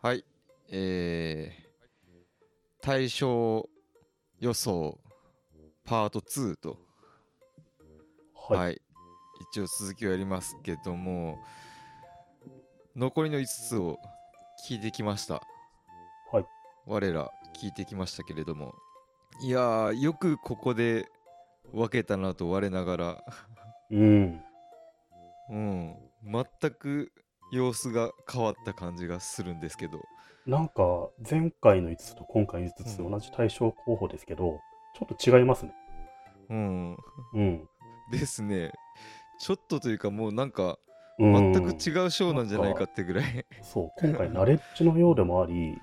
[0.00, 0.24] はい、
[0.70, 3.68] えー、対象
[4.38, 4.96] 予想
[5.84, 6.78] パート2と、
[8.48, 8.58] はい。
[8.58, 8.80] はい、
[9.50, 11.38] 一応続きをやりますけども、
[12.94, 13.98] 残りの5つを
[14.68, 15.42] 聞いてきました。
[16.30, 16.44] はい。
[16.86, 18.76] 我ら聞いてきましたけれども、
[19.42, 21.06] いやー、よくここで
[21.72, 23.24] 分けたなと我ながら、
[23.90, 24.40] うん。
[25.50, 27.12] うん、全く
[27.50, 30.00] 様子が変わった感じがするんですけど、
[30.46, 34.60] なんか、前回の5つと今回の5つ、うん同じ対象候補ですけど、
[34.94, 35.74] ちょっと違いますね。
[36.50, 36.96] うん、
[37.34, 37.68] うん。
[38.10, 38.72] ですね。
[39.38, 40.78] ちょっとというかもうなんか
[41.18, 43.44] うん全く違うショーなんじゃないかってぐらい。
[43.62, 45.76] そう、今回、ナレッジのようでもあり、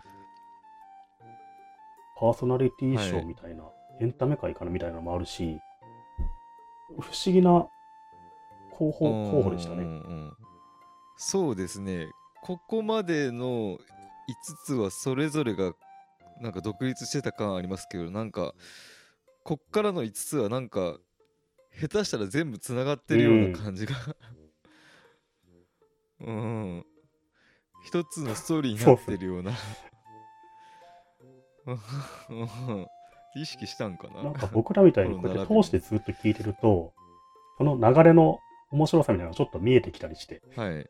[2.17, 3.63] パーソナリティ賞はいみたいな、
[3.99, 5.59] エンタメ界かなみたいなのもあるし、
[6.99, 7.67] 不思議な
[8.71, 9.83] 候補候補でしたね。
[9.83, 10.33] うんうんうん
[11.17, 12.09] そうですね。
[12.41, 13.79] ここまでの5
[14.65, 15.73] つはそれぞれが
[16.41, 18.53] なんか独立してた感ありますけど、なんか
[19.43, 20.97] こっからの5つはなんか
[21.79, 23.95] 下手したら全部つながってるような感じが。
[26.21, 26.85] うん。
[27.85, 29.51] 一つのストーリーになってるような。
[31.67, 32.87] う ん
[33.35, 34.23] 意識したんかな？
[34.23, 36.93] なんか僕らみたいにこうやって通してずっと聞いてると、
[37.57, 38.39] その流れの
[38.71, 40.89] 面白さみたいなのがちょっと見えてきたりして、はい。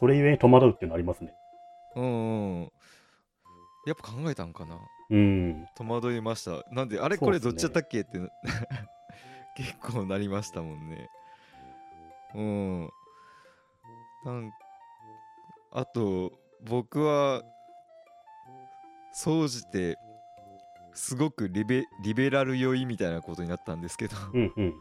[0.00, 1.34] それゆえに戸惑うっていうのありますね。
[1.94, 2.72] うんうん。
[3.86, 4.78] やっぱ考えたんかな
[5.10, 5.66] うん。
[5.76, 6.64] 戸惑いました。
[6.72, 8.28] なんで、あれこれどっちだったっけってな
[9.56, 11.08] 結構なりましたもんね。
[12.34, 12.90] うん。
[14.24, 14.50] なん
[15.72, 17.42] あと、僕は、
[19.12, 19.98] 総じて、
[20.94, 24.74] すごくリベリベラル酔いみたいなことになったんですけどうんうん。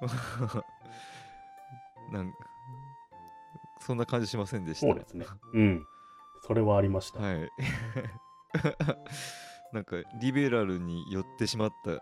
[2.12, 2.32] なん
[3.88, 5.24] そんな感じしませんでしたそうですね。
[5.54, 5.86] うん。
[6.46, 7.20] それはありました。
[7.20, 7.48] はい。
[9.72, 11.92] なんかリベラルに寄ってしまった、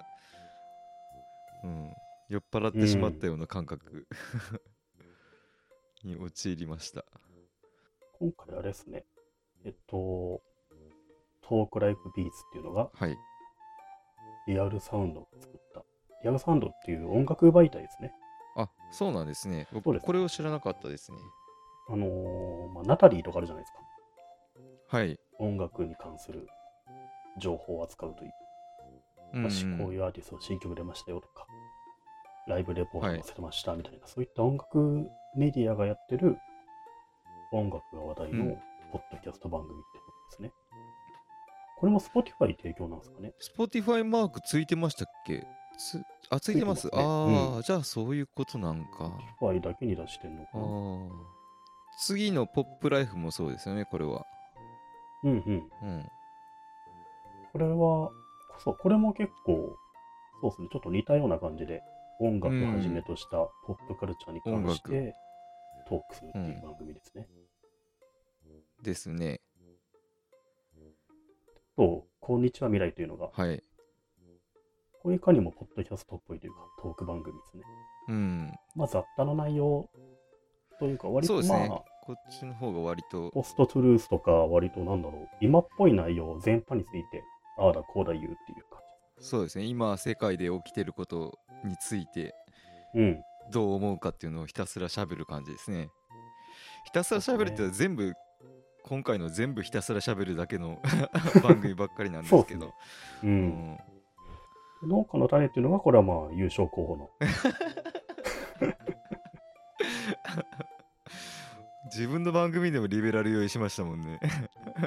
[1.63, 1.95] うん、
[2.29, 4.09] 酔っ払ってしまったような感覚、
[6.03, 7.05] に陥りました。
[8.19, 9.07] 今回あれですね。
[9.65, 10.43] えっと、
[11.41, 13.17] トークライフビーツっていうのがはい。
[14.49, 15.85] リアルサウンドを作った。
[16.25, 18.13] リアルサウンドっていう音楽媒体ですね。
[18.57, 19.69] あそうなんですね。
[19.73, 21.19] 僕そうですこれを知らなかったですね。
[21.89, 23.79] あのーまあ、ナタリーとかあるじゃないですか。
[24.97, 25.19] はい。
[25.39, 26.49] 音楽に関する
[27.39, 28.31] 情報を扱うという。
[28.31, 31.47] うんもしこういうアーティストの新曲出ましたよとか、
[32.47, 34.79] ライブレポート載せてましたみたいな、そういった音楽
[35.37, 36.37] メディアがやってる
[37.53, 38.57] 音楽が話題のうん
[38.93, 40.53] ポッドキャスト番組ってことですね。
[41.81, 45.45] これも Spotify 提供なんですかね？Spotify マークついてましたっけ？
[45.77, 46.87] つあ、ついてます。
[46.87, 49.11] ますねああ、じゃあそういうことなんか。
[49.43, 51.36] Spotify だけに出してんのかあな。
[51.97, 54.25] ー次のポップライフもそうですよね、これは。
[55.25, 55.71] うんうん。
[55.83, 56.07] うん。
[57.53, 58.11] これは、
[58.59, 59.77] そう、これも結構、
[60.41, 61.83] そうですね、ちょっと似たような感じで、
[62.21, 63.37] 音楽をはじめとした
[63.67, 65.15] ポップカルチャーに関して
[65.87, 67.29] トークするっていう番組ですね。
[68.83, 69.41] ですね。
[71.77, 73.63] と、こんにちは未来というのが、はい。
[75.03, 77.63] これいかにもポッドキャストっぽいというか、トーク番組ですね。
[78.09, 78.53] うん。
[78.75, 79.89] まあ、雑多な内容
[80.79, 81.83] というか、割とまあ、そうですね。
[82.07, 83.31] こっちの方が割と。
[83.33, 87.23] ポストトゥルースとか、割となんだろう、今っぽい内容全般について、
[87.59, 88.81] ああだこうだ言うっていう感
[89.19, 89.65] そうですね。
[89.65, 92.35] 今、世界で起きてることについて、
[92.95, 93.01] じ。
[93.01, 93.23] うん。
[93.51, 95.89] どう思うかっていうのをひたすら喋る感じですね。
[96.85, 98.15] ひたすら喋るって全部、
[98.85, 100.81] 今回の全部ひたすら喋るだけの
[101.43, 102.67] 番組ばっかりなんですけど。
[103.23, 103.27] う。
[103.27, 103.79] うんん。
[104.83, 107.11] 農家の種っていうのが、これはまあ、優勝候補の。
[111.87, 114.21] 自分の番組でもリベラル用意しましたもんね。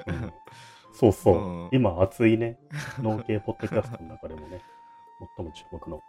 [0.07, 0.33] うん。
[0.93, 1.69] そうそう、うん。
[1.71, 2.59] 今熱いね、
[2.99, 4.61] 農系ポッドキャストの中でもね、
[5.37, 6.01] 最も注目の。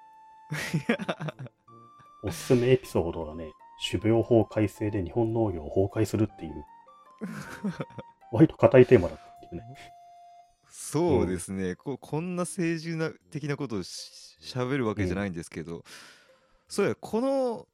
[2.22, 3.52] おすすめエピソードがね、
[3.88, 6.64] 種苗法改正で日本農業を崩壊するっていう、
[8.32, 9.62] 割と硬いテーマだったっていうね。
[10.68, 15.84] そうですね、ここんな政治な的なことをししゃべるわけじゃないんですけど、
[16.68, 17.66] そうやこの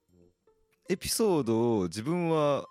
[0.89, 2.67] エピソードを自分は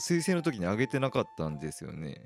[0.00, 2.20] 推薦の時に上げてなかったんですよね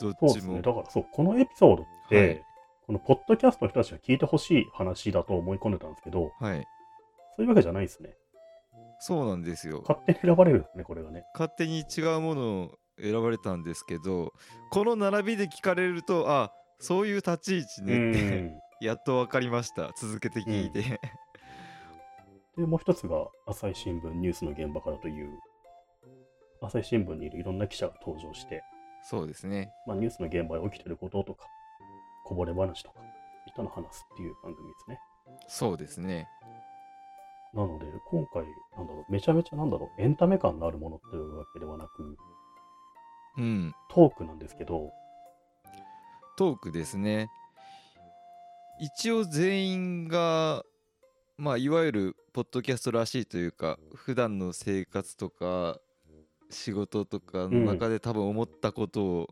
[0.00, 0.62] どっちも、そうですね。
[0.62, 2.42] だからそう、このエピソードって、はい
[2.86, 6.66] このポッドキャストの人たちが聞いてほしい話だと思い込んでたんですけど、はい
[7.34, 8.10] そういうわけじゃないですね。
[9.00, 11.24] そうなんですよ勝手に選ばれるんですね、これがね。
[11.32, 14.32] 勝手に違うものを選ばれたんですけど
[14.70, 18.60] この並びで聞かれるとあそういう立ち位置うねってん。
[18.80, 21.00] やっと分かりました続けて聞いて、
[22.58, 25.30] で、もう一つが朝日新聞ニュースの現場からという、
[26.66, 28.62] 朝日新聞にいるいろんな記者が登場して、
[29.02, 29.72] そうですね。
[29.86, 31.46] まあ、ニュースの現場で起きてることとか、
[32.24, 33.00] こぼれ話とか、
[33.46, 34.98] いったのを話すっていう番組ですね。
[35.48, 36.28] そうですね。
[37.52, 38.44] なので、今回、
[38.76, 42.16] なんだろう、めちゃめちゃなんだろう、エンタメ感のあるものっていうわけではなく、
[43.36, 43.74] うん。
[43.90, 44.90] トークなんですけど、
[46.36, 47.28] トークですね。
[48.80, 50.64] 一応全員が、
[51.36, 55.78] まあ、いわゆるポッドキャストらしいというか、普段の生活とか、
[56.50, 59.28] 仕事とかの中で多分思ったことを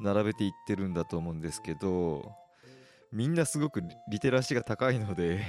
[0.00, 2.32] 並べていってるんだと思うんですけど、
[3.12, 5.44] みんなすごくリリテラシーが高いので、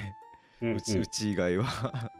[0.61, 2.11] うちうち以外は。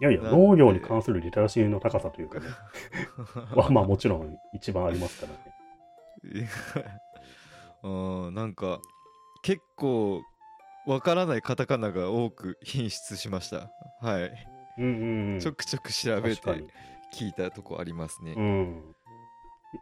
[0.00, 2.46] いやいや、農業に関するリテラシーの高さというかね、
[3.56, 6.48] はまあもちろん一番ありますからね。
[8.30, 8.80] んなんか
[9.42, 10.22] 結構
[10.86, 13.70] わからないカタカナが多く頻出しました
[14.00, 14.32] はい、
[14.78, 15.40] うんうんうん。
[15.40, 16.64] ちょくちょく調べて。
[17.14, 18.94] 聞いたとこありますね、うん。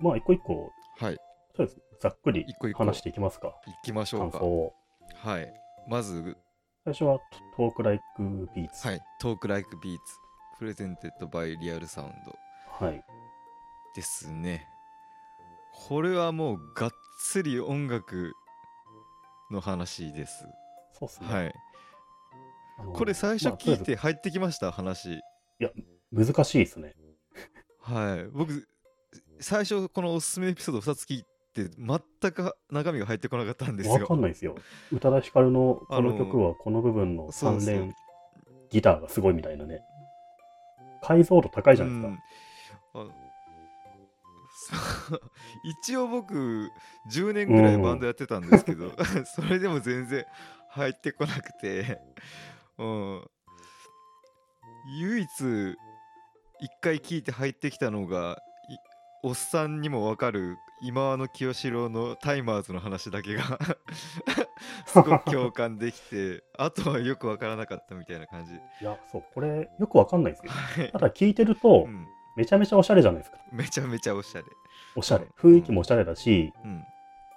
[0.00, 1.18] まあ一個一個、はい
[1.56, 1.78] そうです。
[2.00, 3.54] ざっくり一個一個話していきますか。
[3.66, 4.74] 行きましょうか感想を。
[5.16, 5.52] はい
[5.88, 6.36] まず
[6.84, 7.18] 最初は
[7.56, 8.22] Talk Like
[8.54, 8.86] Beats。
[8.86, 10.00] はい Talk Like Beats
[10.58, 13.04] presented by Real Sound はい。
[13.94, 14.66] ですね
[15.88, 18.32] これはもうがっつり音楽
[19.50, 20.44] の話です
[20.92, 21.28] そうっすね。
[21.28, 21.54] はい
[22.92, 24.72] これ最初聞いて入ってきました？
[24.72, 25.20] 話
[26.10, 26.92] 難しいですね。
[27.84, 28.24] はい。
[28.32, 28.66] 僕
[29.40, 34.56] 最初このおすすめエピソード2つ聞いて全く中身が入ってこなかったんですわかよんないですよ。
[34.92, 37.94] 宇多田ヒカルのこあのの曲はこの部分のそうそう3連
[38.70, 39.82] ギターがすごいみたいなね。
[41.02, 42.16] 解像度高いじゃないです
[42.92, 43.00] か。
[43.00, 43.12] うん。
[45.82, 46.70] 一応僕
[47.12, 48.92] 10年ぐらいバンドやってたんですけど、
[49.36, 50.24] それでも全然
[50.70, 52.00] 入ってこなくて、
[52.78, 53.30] うん、
[55.00, 55.76] 唯一
[56.64, 58.38] 一回聞いて入ってきたのが
[58.70, 58.76] い
[59.22, 63.42] おっさんにもわかる今和の清志郎のタイマーズの話だけが
[64.86, 68.54] すごく共感できてあとはよくわからなかったみたいな感じ。
[68.54, 70.52] いや、そう、これよくわかんないですよ。
[70.52, 73.36] はいただ聞いてるとう、ん、めちゃめちゃおしゃれじゃないですか。
[73.52, 74.44] めちゃめちゃおしゃれ。
[74.96, 75.26] おしゃれ。
[75.26, 76.82] うん雰囲気もおしゃれだし、うん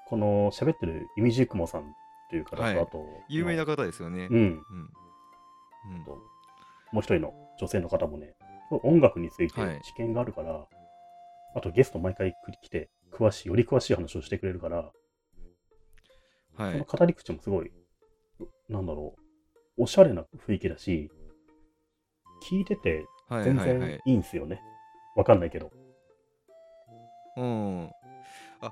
[0.08, 1.94] この喋ってるイミジクモさん
[2.30, 4.30] という方と、はいあと、有名な方ですよね。
[4.32, 4.64] うん、うん。
[5.96, 6.12] うんと
[6.94, 8.34] もう一人の女性の方もね、
[8.70, 10.66] 音楽についてはい知見があるから、
[11.56, 14.92] あとゲスト毎回来て、詳しい、より詳しい話をしてくれるから、
[16.56, 16.72] はい。
[16.74, 17.72] その語り口もすごい、
[18.70, 19.16] なんだろ
[19.78, 21.10] う、おしゃれな雰囲気だし、
[22.50, 23.90] 聞いててはい全はいはい。
[23.90, 24.62] 然いいんすよね。
[25.16, 25.72] わかんないけど。
[27.38, 27.86] うん。
[28.62, 28.72] あ、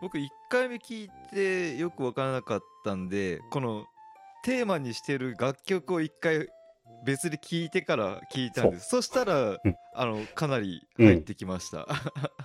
[0.00, 3.84] 僕1回目聞いてよくわからなかったんで、この
[4.42, 6.48] テーマにしてる楽曲を1回
[7.04, 8.88] 別で聞いてから聞いたんです。
[8.88, 9.58] そしたら、うん
[9.94, 11.86] あの、かなり入ってきました。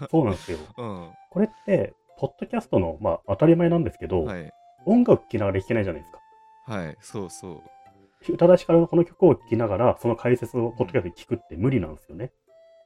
[0.09, 0.57] そうなんですよ。
[0.77, 1.11] うん。
[1.29, 4.51] これって、ポッドキャストの、まあ、当たり前なんですけど、はい。
[4.85, 6.19] 音楽聴きながら弾けないじゃないですか。
[6.65, 6.97] はい。
[6.99, 8.33] そうそう。
[8.33, 12.31] 宇多田ヒカルのこの曲を聴きながら、その解説をポッドキャストで聞くって無理なんですよね。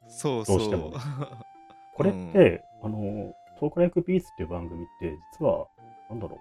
[0.08, 0.58] そうそう。
[0.58, 0.96] どうしてもね
[1.96, 5.66] これって、あの、トークライクビーツっていう番組って、実は、
[6.10, 6.40] なんだろう、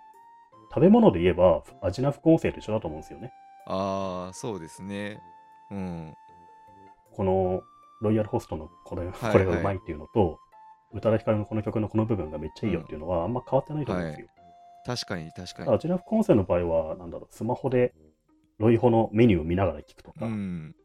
[0.74, 3.31] 食べ物で言えば、味な副音声と一緒だと思うんですよね。
[3.66, 5.22] ああ、そうですね。
[5.69, 6.13] うん。
[7.13, 7.62] この、
[8.02, 10.40] ロイヤルホストのこれ,、はいこれがうまいっていうのと、
[10.94, 14.27] 宇多田ヒカルのこの曲のこの部分がめっちゃいいよっていうのは、あんま変わってないと思うんですよ。
[14.86, 15.75] 確かに確かただ、に。
[15.77, 17.94] 味な副音声の場合は、なんだろう、スマホで、
[18.58, 20.75] ロイホのメニューを見ながら聞くとか、うん。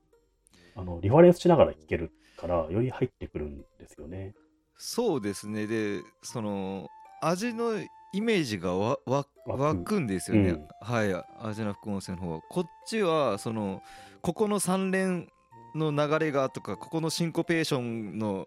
[0.76, 4.35] あの、リファレンスしながら聞けるから、より入ってくるんですよね。
[4.76, 5.66] そうですね。
[5.66, 6.88] で、その、
[7.23, 7.73] 味の
[8.12, 10.50] イメージがわわ湧くんですよね。
[10.50, 11.14] うんはい。
[11.46, 12.40] 味の副音声の方は。
[12.48, 13.82] こっちは、その、
[14.22, 15.28] ここの3連
[15.75, 18.46] の流れがとか、ここのシンコペーションの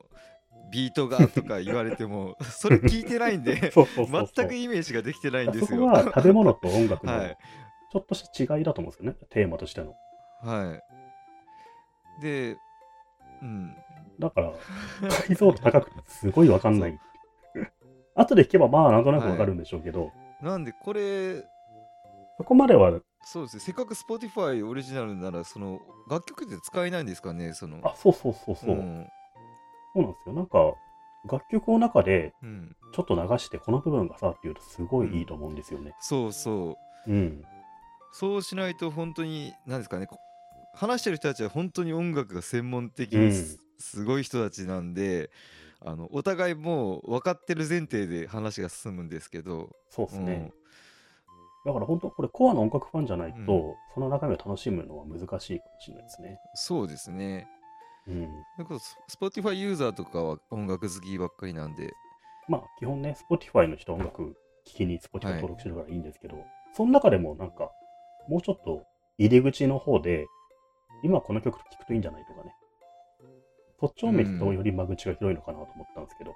[0.71, 3.71] ビートがとか言われても、 それ聞いてないんで。
[3.75, 5.67] 全くイメージができてないんですよ。
[5.67, 7.37] そこは食べ物と音楽のはい
[7.91, 9.95] ちょっとした違いだと思うんですよね、テーマとしての。
[10.43, 10.79] は
[12.19, 12.21] い。
[12.21, 12.55] で、
[13.41, 13.75] うん。
[14.19, 14.53] だから、
[15.27, 16.99] 解像度高くてすごいわかんない。
[18.19, 20.11] 後で弾けばまあなんとなくわかるんでしょうけど、
[20.41, 21.43] なんで、これ、
[22.38, 23.61] そこまでは、そうですね。
[23.61, 27.81] せっかく Spotify オリジナルなら、その、楽曲で使えないんですかね、その。
[27.83, 29.07] あ、そうそうそうそう、ん
[29.93, 30.35] そうなんですよ。
[30.35, 30.73] なんか、
[31.29, 32.75] 楽曲の中でうん。
[32.93, 35.93] ちょっと流してこの部分がさっていうとすごいいいと思うんですよね。
[35.99, 37.11] そうそう。
[37.11, 37.43] うん。
[38.11, 40.17] そうしないと本当に何ですかねこ
[40.73, 45.29] 話してる人たちは本当に音楽が専門的うんにす,、すごい人たちなんで
[45.81, 50.51] あのお互いもう分かってる前提で話が進むんですけど、そうですね。
[50.53, 50.59] うん
[51.65, 56.39] だから本当これコアの音楽ファンじゃないと、うんその中身を楽しむのは難しいかもしれないですね。
[56.55, 57.48] そうですね
[58.07, 58.27] うん。
[58.55, 58.95] それこそ
[59.25, 61.93] Spotify ユーザーとかは音楽好きばっかりなんで、
[62.48, 66.38] まあ、基本ね、Spotify の人は音楽聴きに Spotify はい登録してるからいいんですけど、
[66.75, 67.71] その中でもなんか、
[68.27, 68.83] もうちょっと
[69.17, 70.25] 入り口の方で、
[71.03, 72.53] 今この曲聴くといいんじゃないとかね。
[73.79, 76.36] そっちを見るとより間口が広いのかなと思ったんですけど。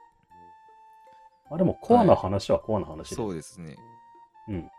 [1.49, 3.75] まあでも、コアな話はコアな話で、そうですね。
[4.47, 4.69] うん。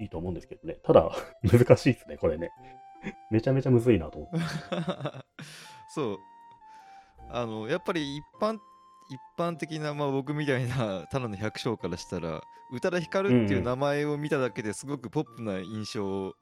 [0.00, 0.74] いいと思うんですけどね。
[0.82, 1.10] ただ、
[1.44, 2.50] 難しいですね、これね。
[3.30, 4.38] めちゃめちゃむずいなと思って。
[5.88, 6.18] そう。
[7.30, 8.58] あの、やっぱり一般、
[9.08, 12.42] 一般的な、まあ僕みたいな ただの百姓からしたら、
[12.72, 16.34] 宇多田ヒカルっていう名前を見ただけですごくポップな印象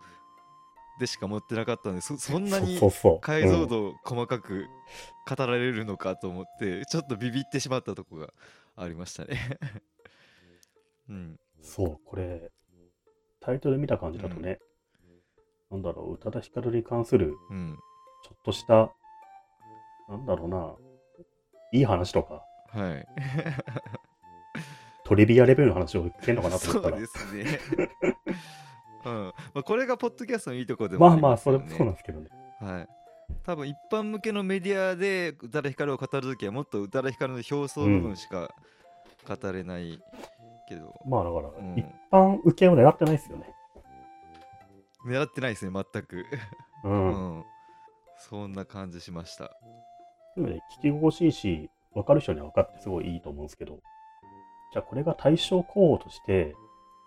[1.00, 2.78] でしか持ってなかったんで、そ そんなに
[3.21, 4.69] 解像うん度細かく
[5.28, 8.33] 語られるのかと思って、ちょっとビビってしまったとこが
[8.76, 9.59] ありましたね。
[11.09, 11.40] うん。
[11.62, 12.52] そう、これ、
[13.40, 14.61] タイトル見た感じだとね、
[15.71, 17.78] なんだろう、宇多田ヒカルに関するうん。
[18.23, 18.95] ちょっとした、
[20.09, 20.76] なんだろうな、
[21.73, 23.07] いい話とか、はい。
[25.04, 27.59] トリビアレベルの話を聞けんのかなと思ったらそうで、すね。
[29.04, 32.28] うんまあ、これがポッドキャストのいいところでもまあまあ、それそうなんですけどね。
[32.61, 32.88] はい。
[33.45, 38.50] 多分一般向けのメディアで宇多田ヒカルを語るときはもっと宇多田ヒカルの表層部分しか
[39.26, 40.00] 語れない
[40.69, 43.54] けど、まあだから、うん一般受けを狙ってないですよね。
[45.07, 46.26] 狙ってないですね、全く。
[46.85, 46.88] う。
[46.88, 47.45] うんん。
[48.19, 49.50] そんな感じしました。
[50.37, 53.78] でもね、聞き心地いいし、分かる人には分かってすごいいいと思うんですけど、
[54.73, 56.54] じゃあこれが対象候補として、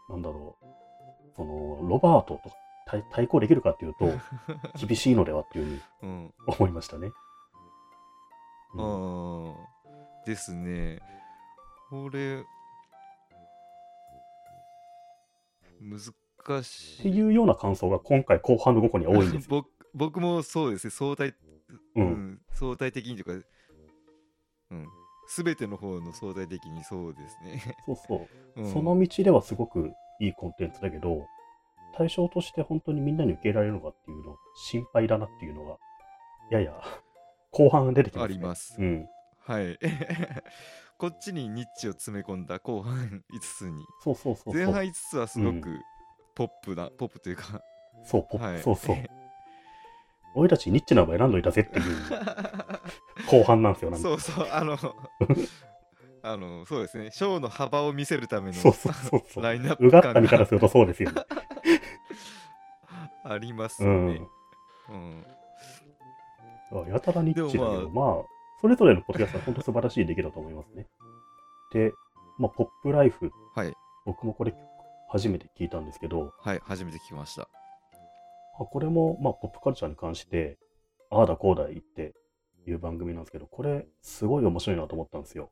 [0.10, 0.66] なんだろう、
[1.36, 2.52] その、ロバートと
[2.86, 4.10] 対対抗できるかっていうと、
[4.86, 6.34] 厳しいのではっていうふうにうん。
[6.48, 7.12] 思いましたね。
[8.76, 9.56] うん。
[10.26, 11.00] ですね。
[11.90, 12.44] これ、
[15.80, 17.00] 難しい。
[17.00, 19.50] っていうような感想が今回後半の5個には多いんですよ。
[19.62, 21.36] 僕僕もそうですね、相対、う
[21.96, 23.48] うんん、相対的にというか、
[24.72, 24.88] うん、
[25.28, 27.76] すべての方の相対的にそうですね。
[27.86, 28.28] そうそう。
[28.64, 31.28] うんその道ではすごくいいコンテンツだけど、
[31.96, 35.78] 対象として本当にみんなに受け入れられるのかっていうの、心配だなっていうのが、
[36.52, 36.74] やや
[37.52, 38.24] 後半出てきます、ね。
[38.24, 39.10] ありますうん。
[39.46, 39.78] はい。
[40.98, 44.54] こっちにニッチを詰め込んだ後半5つに、そうそうそう。
[44.54, 45.80] 前半5つはすごうく
[46.36, 47.62] ポップな、ポップというか、
[48.04, 48.62] そう、ポップはい。
[48.62, 48.96] そうそう。
[50.36, 51.96] 俺たちニッチなの選んどいたぜっていう
[53.30, 54.08] 後半なんですよ、なんか。
[54.10, 54.78] そうそう、あの、
[56.26, 59.44] あの、そうですね、ショーの幅を見せるためのそうそうそうそう。
[59.44, 61.22] ラインナップうがった見方するとそうですよね。
[63.26, 64.08] ありますうん。
[64.08, 64.12] う
[64.94, 65.26] ん。
[66.72, 68.26] あやたらニッチだけど、でもまあ、
[68.62, 70.88] それぞれのポッドキャストは本当素晴らしい出来だと思いますね。
[71.74, 71.92] で、
[72.38, 73.74] まあ、ポップライフ、はい、
[74.06, 74.56] 僕もこれ
[75.10, 77.50] 初めて聞いたんですけど、はい、初めて聞きました。
[78.60, 80.58] あこれも、まあ、ポップカルチャーに関して、
[81.10, 82.14] ああだこうだ言って
[82.66, 85.52] いう番組なんですけど、これ、すごい面白いなと思ったんですよ。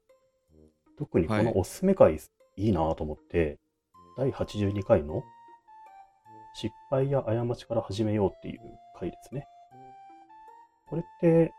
[1.02, 2.20] 特にこはいのおすすめ回、
[2.58, 3.58] いいなと思って、
[4.18, 5.24] 第82回の
[6.54, 8.60] 失敗や過ちから始めようっていう
[9.00, 9.48] 回ですね。
[10.88, 11.52] これって、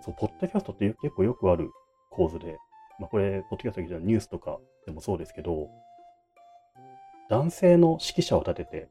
[0.00, 1.70] そう、ポッドキャストって結構よくある
[2.10, 2.58] 構図で、
[2.98, 5.68] まあ、これ、ポッドキャストじゃニュースとかでもそうですけど、
[7.30, 8.88] 男性の指揮者を立てて、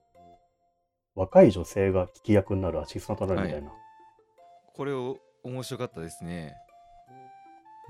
[1.16, 3.74] 若い女性が聞き役になるアシスタントになるみたいな
[4.74, 6.56] これを面白かったですね。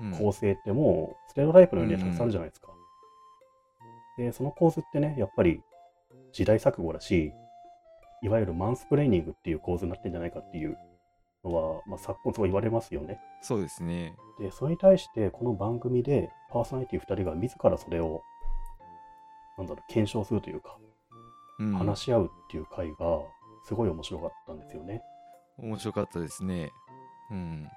[0.02, 2.68] うん構成ってもう、ステレオタイプのようにはたくさんあるじゃないですか。
[4.18, 5.62] で、その構図ってね、やっぱり
[6.32, 7.32] 時代錯誤だし、
[8.22, 10.76] いわゆるマンスプレーニングっていう構図になってんじゃないかっていう
[11.44, 13.20] のは、まあ、昨今すごい言われますよね。
[13.40, 14.16] そうですね。
[14.38, 18.22] で、それに対して、この番組でパーソナリティ2人が自らそれを、
[19.58, 20.78] なんだろう、検証するというか、
[21.58, 23.20] うん、話し合うっていう回が、
[23.64, 25.02] すごい面白かったんですよね。
[25.58, 26.70] 面白かったですね。
[27.30, 27.68] うん。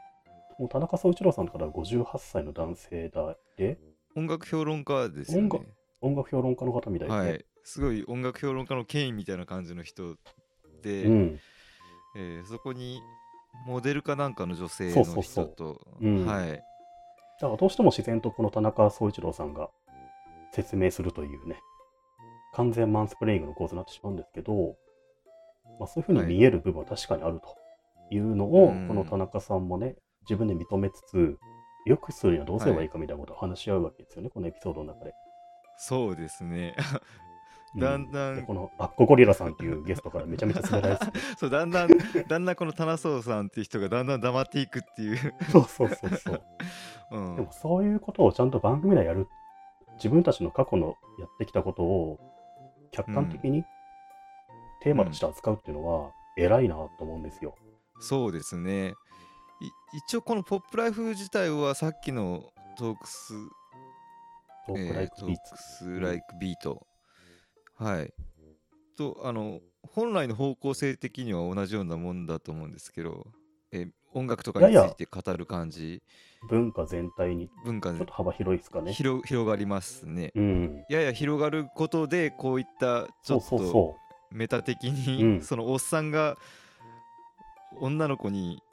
[0.59, 3.77] もう田中総一郎さんから58歳の男性だで、
[4.15, 5.71] 音楽評論家ですよ音楽ね。
[6.01, 7.45] 音楽評論家の方みたいで、はい。
[7.63, 10.15] すごい音楽評論家の権威みたいな感じの人
[10.83, 11.39] で、うん、
[12.15, 13.01] えーそこに
[13.65, 15.45] モデルかなんかの女性のそうそうそう。
[15.45, 16.25] 人と、うん。
[16.25, 16.49] はい。
[16.51, 19.69] だからどうしても自然とこの田中総一郎さんが
[20.51, 21.59] 説明するというね、
[22.53, 24.75] 完全マンスプレイングの構図になってしまうんですけど、
[25.79, 27.57] まあ、そういうふうに見える部分は確かにあると
[28.13, 28.87] いうのを、うん。
[28.87, 29.95] この田中さんもね、
[30.27, 31.37] 自分で認めつつ、
[31.85, 35.13] よくするにはどうすればいいかみたいなことを話し合うわけですよね、このエピソードの中で。
[35.77, 36.75] そうですね。
[37.75, 41.89] うだんだんでこのアッコゴリラさんっていうゲストからめちゃめちゃ詰められててそうだんだん
[42.27, 46.41] だんだんこの棚荘さんっていう人がだんだん黙っていくっていう、そうそうそうそう。
[47.11, 49.27] うんでもそういうことをちゃんと番組でやる、
[49.97, 52.19] 自分たちの過去のやってきたことを
[52.91, 53.65] 客観的に
[54.81, 57.55] テーマとして扱うっていうのは偉いなと思うんですよ。
[57.99, 58.93] そうですね
[59.93, 63.33] 一応この POP LIFE 自体はさっきの Talks
[64.67, 65.53] Talk Like to Beats。
[65.53, 66.85] クス Like Beat、
[67.77, 68.13] はい。
[68.97, 69.61] とあの
[69.93, 73.27] 本来の方向性的には同じようなもんだと思うんですけど、
[73.71, 76.01] えー音楽とかにつややいて語る感じ？
[76.47, 77.49] 文化全体に。
[77.65, 78.93] 文化ちょっと幅広いですかね。
[78.93, 80.31] 広広がりますね。
[80.35, 80.85] うん。
[80.87, 83.95] やや広がることでこういったちそうょっとそうそ
[84.31, 85.41] メタ的うに、ん。
[85.41, 86.37] そのおっさんが
[87.81, 88.63] 女の子に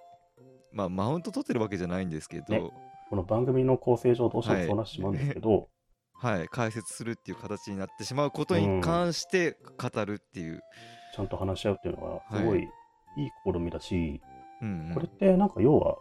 [0.73, 2.71] まあマウント取ってるわけじゃないんですけど、ねう。
[3.11, 5.69] この番組の構成上どうしてもそうなってしまうんですけど、
[6.15, 10.61] はい、解説するっていう形になってしまうことに関して語るっていう、
[11.15, 15.99] ちゃんと話し合うっていうのはすごいいい試みだし、うんうんこれってなんか要は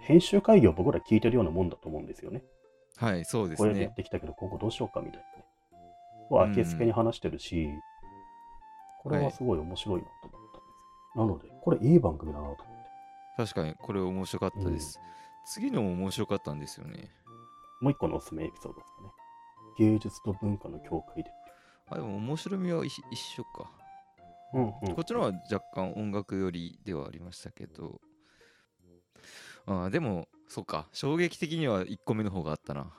[0.00, 2.44] 編集会議を僕ら聞いてるようなもんだと思うんですよね。
[2.96, 5.44] はいそうですこれでやっねてきたけど今後どうしようかみたいなね。
[6.30, 7.68] をあけすけに話してるし、
[9.02, 10.66] これはすごい面白いなと思ったんで
[11.12, 11.26] すよ。
[11.26, 12.73] なので、これいい番組だなと思って。
[13.36, 15.00] 確かにこれ面白かったです、
[15.46, 17.10] 次のも面白かったんですよね。
[17.80, 19.08] もう一個のおすすめエピソードですかね。
[19.78, 21.30] 芸術と文化の境界で。
[21.88, 23.70] あでも面白みは一一緒か。
[24.54, 24.94] うんうん。
[24.94, 28.00] こっちのは若干音楽寄りではありましたけど。
[29.66, 30.88] あーでもそうか。
[30.92, 32.92] 衝撃的には1個目の方があったな。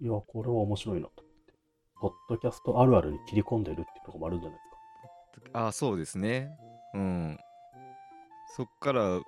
[0.00, 1.54] いや、これは面白いなと思って。
[2.00, 5.66] ポッドキャストあるあるに切り込んでるっていうところもあるんじゃないですか。
[5.66, 6.56] あーそうですね。
[6.94, 7.38] うん。
[8.56, 9.20] そっから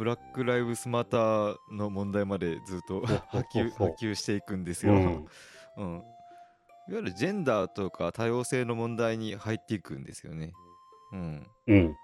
[0.00, 5.26] ブラック・ライブスマターの問題までずっと波及波及していくんですよ、うん
[5.76, 6.02] うん、
[6.90, 10.52] いわゆるジェンダーとか多様性の問題に入っていくんですよね。
[11.12, 11.46] うん。
[11.66, 11.94] うん。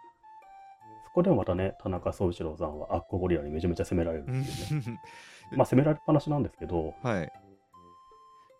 [1.06, 5.00] そこでもまたね、田中総一郎さんはアッコゴリラにめちゃめちゃ責められるっていうね。
[5.56, 7.32] まあ責められっぱなしなんですけど、はい。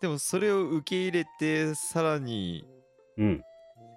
[0.01, 2.67] でもそれを受け入れてさらに、
[3.17, 3.43] うん。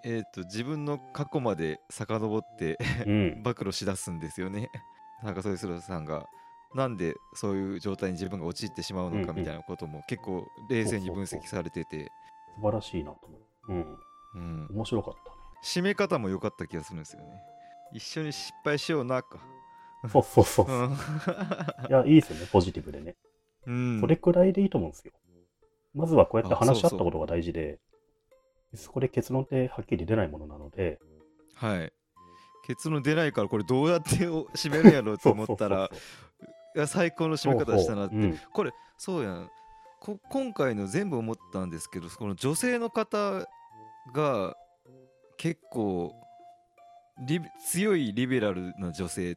[0.04, 3.40] えー、と自分の過去まで遡ってうん。
[3.42, 4.70] 暴露しだすんですよね。
[5.22, 6.26] なんかそういうさんが
[6.74, 12.10] なんでそういう状態に自分が陥ってしまうのかみたいなことも結構冷静に分析されてて、
[12.56, 13.73] 素晴らしいなと思う。
[13.73, 13.99] うん。
[14.32, 15.36] うん、面白かったね。
[15.64, 17.26] 締め方も良かった気がするんですよね。
[17.92, 19.40] 一緒に失敗しようなか。
[20.08, 20.66] そうそうそう。
[20.66, 20.90] う
[21.88, 23.16] いや、いいですよね、ポジティブでね。
[23.71, 25.12] ん、それくらいでいいと思うんですよ。
[25.95, 27.80] まずはこうやってあ話し合ったことが大事で、
[28.75, 31.00] そこで結論ってはっきり出ないものなので、
[31.54, 31.92] はい。
[32.62, 35.90] 結論出ないからこれどうやってお締めるんやろうと思ったら
[36.86, 38.16] 最高の締め方したなって。
[38.52, 39.50] これそうやん。
[40.00, 43.46] こ今回の全部思ったんですけどこの女性の方
[44.14, 44.56] が
[45.36, 46.14] 結構
[47.26, 49.34] リ強いリベラルな女性っ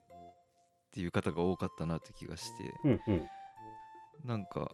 [0.91, 2.73] ていう方が多かったなって気がして。
[2.86, 3.27] うんうん。
[4.23, 4.71] なんか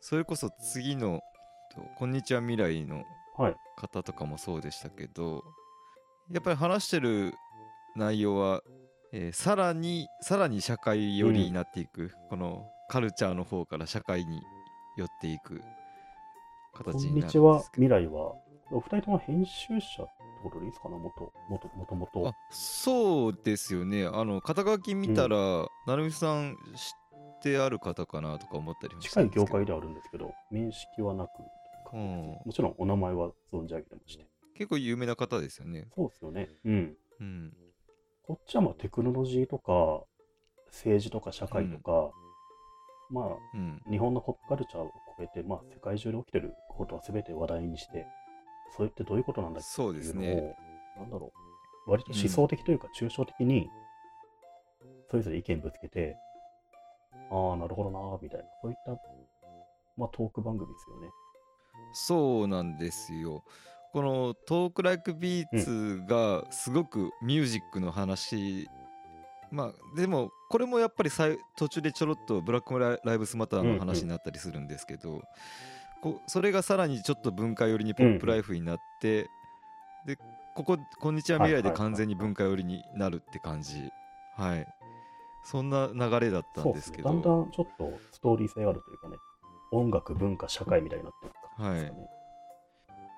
[0.00, 1.20] それこそ次の
[1.74, 3.04] と「こんにちは未来」の
[3.36, 3.56] はい。
[3.76, 5.42] 方とかもそうでしたけど
[6.30, 7.34] やっぱり話してる
[7.96, 8.62] 内容は、
[9.12, 14.42] えーさらにさらに社会寄りになっていく、このカルチャーの方から社会に
[14.96, 15.60] 寄っていく
[16.72, 18.34] こ形になるんですんにちは、未来は、
[18.72, 22.32] お二人とも編集者ってことでいいですかな、もともともともとあ。
[22.50, 24.06] そうですよね。
[24.06, 26.80] あの肩書き見たら、成美さん知
[27.36, 31.30] ってある方かなとか思ったりもした近い業界ではあるんですけど、面識はなく、
[31.92, 32.38] うん。
[32.44, 34.26] もちろんお名前は存じ上げてまして。
[34.56, 35.88] 結構有名な方ですよね。
[35.94, 36.48] そうですよね。
[36.64, 36.96] うん。
[37.20, 37.52] うん
[38.26, 40.04] こっちはまあテクノロジーとか、
[40.68, 42.10] 政治とか社会とか、
[43.10, 43.82] まあ、うん。
[43.90, 48.06] 日本のポップカルチャーを超えて、まあ、世界中で起きてることは全て話題にして、
[48.76, 50.56] それってどういうことなんだっていうのを、
[50.98, 51.32] なんだろ
[51.86, 53.68] う、割と思想的というか、抽象的に、
[55.10, 56.16] それぞれ意見ぶつけて、
[57.30, 58.92] ああ、なるほどなーみたいな、そういった、
[59.96, 61.08] まあ、トーク番組ですよね。
[61.92, 63.44] そうなんですよ。
[63.94, 68.68] このトークライクビーツがすごくミュージックの話、
[69.52, 71.10] まあでもこれもやっぱり
[71.56, 75.22] 途中でちょろっとブラックライライブスマターの話になったりするんですけど、
[76.02, 79.28] こそれがさらにちょっと文化寄りにポップライフになって、
[80.04, 80.16] で
[80.56, 83.90] ここ「こんにちは未来」で完全に文化寄りになるって感じ。
[84.36, 84.66] はい。
[85.44, 86.64] そんな流れだった。
[86.64, 87.10] んですけど。
[87.10, 89.18] だんだんちょっとストーリー性があるというかね、
[89.70, 92.08] 音楽、文化、社会みたいになってる感じですかね。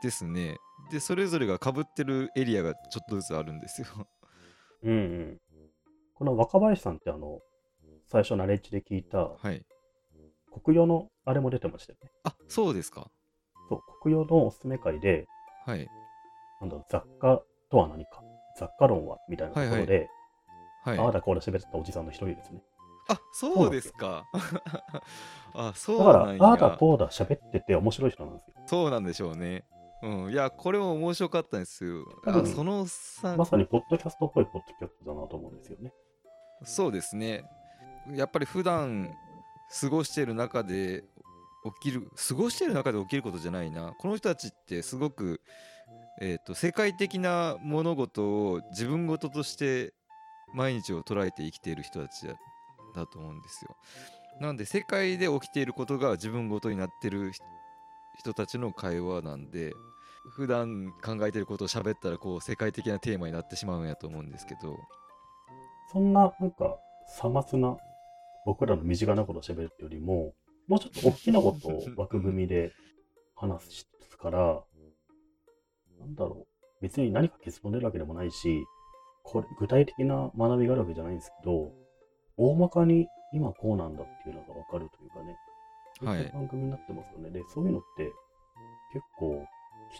[0.02, 0.58] ですね
[0.90, 3.88] でそれぞれがかぶってるエリアがちょっとずつあるんですよ。
[4.82, 5.40] うんうん。
[6.14, 7.40] この若林さんってあの、
[8.06, 9.64] 最初ナレッジで聞いたはい。
[10.64, 12.10] 国用のあれも出てましたよね。
[12.24, 13.10] あそうですか。
[13.68, 15.26] そう、国用のおすすめ会で、
[15.66, 15.86] はい。
[16.60, 18.22] なんだ雑貨とは何か、
[18.58, 22.62] 雑貨論はみたいなところで、はいああだこうだ喋ってたおじさんの一人ですね。
[23.08, 24.24] あそうですか。
[25.52, 28.54] あそう だから、ああだこうだ喋ってて面白い人なんですよ。
[28.66, 29.64] そうなんでしょうね
[30.06, 30.32] うん。
[30.32, 32.04] いやこれも面白かったんですよ。
[32.24, 33.36] あそのおっさん。
[33.36, 35.92] まさにポッドキャストっぽいポッドキャストだなと思うんですよね。
[36.64, 37.44] そうですね。
[38.14, 39.12] やっぱり普段
[39.80, 41.02] 過ごしている中で
[41.82, 43.94] 起きる過ごしている中で起きることじゃないな。
[43.98, 45.40] この人たちってすごく、
[46.20, 49.92] えー、と世界的な物事を自分事として
[50.54, 52.34] 毎日を捉えて生きている人たちだ
[52.94, 53.76] だと思うんですよ。
[54.40, 57.32] なんで世界で起きていることが自分事になってる
[58.18, 59.74] 人たちの会話なんで
[60.30, 64.76] 普段考えてることを喋ったらこう世界的なテーマになってしまうんやと思うんですけど
[65.92, 67.76] そんな、なんか、さますな、
[68.44, 70.34] 僕らの身近なことを喋るよりも、
[70.68, 72.72] もうちょっと大きなことを枠組みで
[73.36, 74.62] 話すから、
[76.00, 76.82] なんだろう。
[76.82, 78.64] 別に何か結論出るわけでもないし、
[79.22, 81.72] これ、具体的な学びがあるわけじゃないんですけど、
[82.36, 85.36] 大まかに今こうなんだっていうのがわかるというかね、
[86.02, 87.30] はい番組になってますよね。
[87.30, 88.12] で、そういうのって
[88.92, 89.46] 結構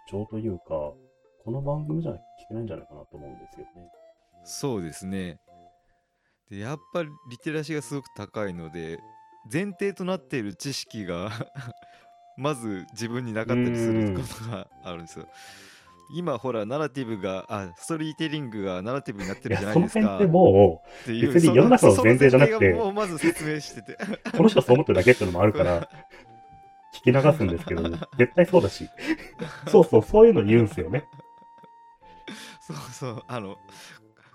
[0.09, 2.16] 貴重というか、この番組じゃ聞
[2.48, 3.90] けないんじゃないかなと思うんですよね。
[4.44, 5.38] そうですね。
[6.50, 9.00] でやっぱりリテラシーがすごく高いので
[9.52, 11.30] 前提となっている知識が
[12.37, 15.26] まず自分になかったりすることがあるんですよ。
[16.14, 20.12] 今ほらナラティブがあストーリーテリングがナラティブになってるじゃなそのいですか。
[20.12, 23.92] 辺ってもっていう別に世の中の前提じゃなくてまず説明してて。
[23.94, 25.88] う、この人はそう思ってるだけっていうのもあるから、
[27.06, 27.82] 聞き流すんですけど、
[28.18, 28.88] 絶対そうだし。
[29.68, 31.04] そうそう、そういうの言うんすよね。
[32.60, 33.56] そうそうあの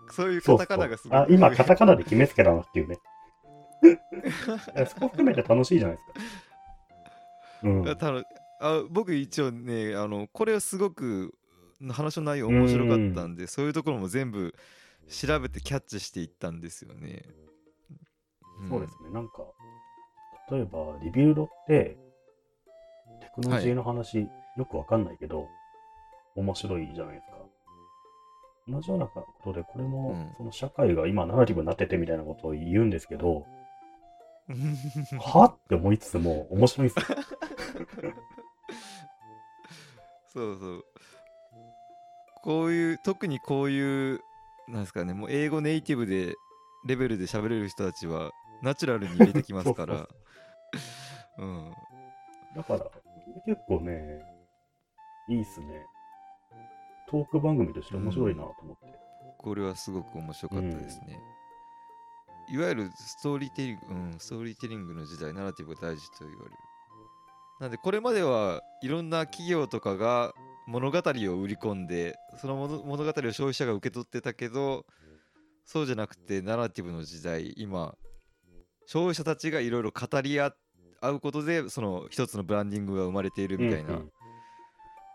[0.09, 2.97] そういうカタカナがすごいあ、今、カタカナで決めつけたなっていうね。
[4.87, 6.19] そこ含めて楽しいじゃないですか。
[7.63, 8.23] うん。
[8.63, 11.33] あ僕一応ねあのこれはすごく
[11.89, 14.53] 話の内容面白かったんでそういうところも全部
[15.09, 17.25] 調べてキャッチしていったんですよね。
[18.63, 19.09] んそうですね。
[19.11, 19.43] なんか、
[20.51, 21.97] 例えば、リビューロって、
[23.35, 25.47] テクノロジーの話、よくわかんないけど、
[26.35, 27.37] 面白いじゃないですか。
[28.67, 30.33] 同じようなことで、これも、うん。
[30.37, 33.45] その社会が今ナラティブになっててみたいなことを言うんですけど、
[35.19, 37.17] はって思いつつも面白いんですよ。
[40.33, 40.85] そうそう。
[42.43, 44.21] こういう特にこういう
[44.67, 46.35] なんですかねもう英語ネイティブで
[46.85, 50.07] レベルで喋れる人たちはナチュラルに入れてきますから。
[51.37, 51.71] うん。
[52.55, 52.91] だから、
[53.45, 54.21] 結構ね、
[55.29, 55.85] いいっすね。
[57.09, 59.01] トーク番組として面白いなと思って。
[59.37, 61.19] これはすごく面白かったですね、
[62.51, 66.55] いわゆるストーリーテリング、うん、ストーリーテリングの時代ナラティブが大事と言われる
[67.59, 70.33] なんでこれまではいろんな企業とかが
[70.67, 71.01] 物語を
[71.41, 74.85] 売り込んでその物物語を消費者が受け取ってたけど
[75.65, 77.95] そうじゃなくてナラティブの時代今
[78.85, 80.49] 消費者たちがいろいろ語り合
[81.09, 84.11] うことでその一つのブランディングが生まれているみたいな、うんうん。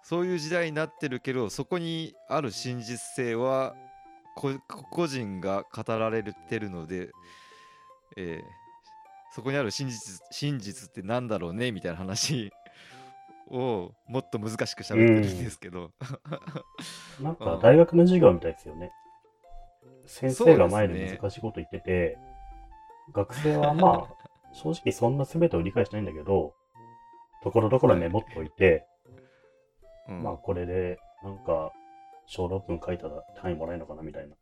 [0.03, 3.75] そういう時代になってるけどそこにある真実性は
[4.35, 4.53] こ
[4.90, 7.11] 個人が語られてるので、
[8.16, 8.66] えー
[9.37, 12.51] そこにある真実真実ってなんだろうねみたいな話
[13.51, 15.90] をもっと難しく喋ってるんですけど、
[17.20, 17.33] なん。
[17.33, 18.92] うんか大学の授業みたいですよね。
[20.07, 22.18] 先生が前で難しいこと言ってて、
[23.12, 24.14] 学生はまあ、
[24.56, 26.54] 正直そんな全てを理解しないんだけど、
[27.42, 28.86] ところどころメモっといて、
[30.08, 31.72] うんまあこれでなんか
[32.26, 34.34] 小論文書いたら単位もらえるのかなみたいな。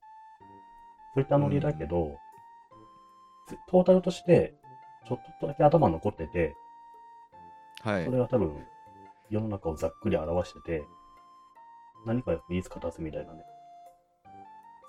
[1.14, 2.16] そういったノリだけど、
[3.48, 4.54] つトータルとして
[5.08, 6.54] ちょっとだけ頭に残ってて、
[7.82, 8.56] はいそれは多分
[9.30, 10.84] 世の中をざっくり表してて、
[12.06, 13.40] 何かいつ片すみたいなね。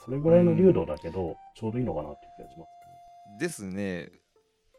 [0.04, 2.70] それぐらいの流動だけど、ちょうどいいのかなっていう気がします。
[3.40, 4.10] ですね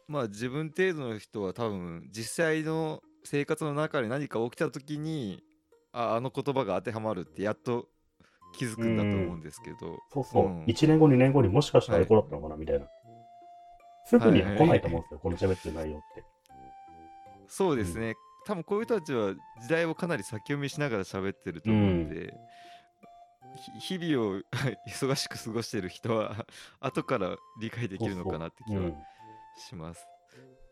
[0.08, 5.42] まあ自分程度の人は多分実際の生活の中で何か起きた時に
[5.92, 7.88] ああの言葉が当てはまるってやっと
[8.56, 10.44] 気づくんだと思うんですけど、そうそう。
[10.46, 10.64] うん。
[10.64, 12.86] 1年後、2年後にもしかしたらエコだったのかなみたいな。
[14.06, 16.24] すぐにははい来ないと思うんですよ、この喋ってる内容って。
[17.48, 18.14] そうですね、
[18.46, 22.34] 多分こういう人たちは時代をかなり先読みしながら喋ってると思うんで、
[23.80, 24.40] ひ日々を
[24.88, 26.46] 忙しく過ごしてる人は
[26.80, 28.96] 後から理解できるのかなって気はうん
[29.56, 30.06] します。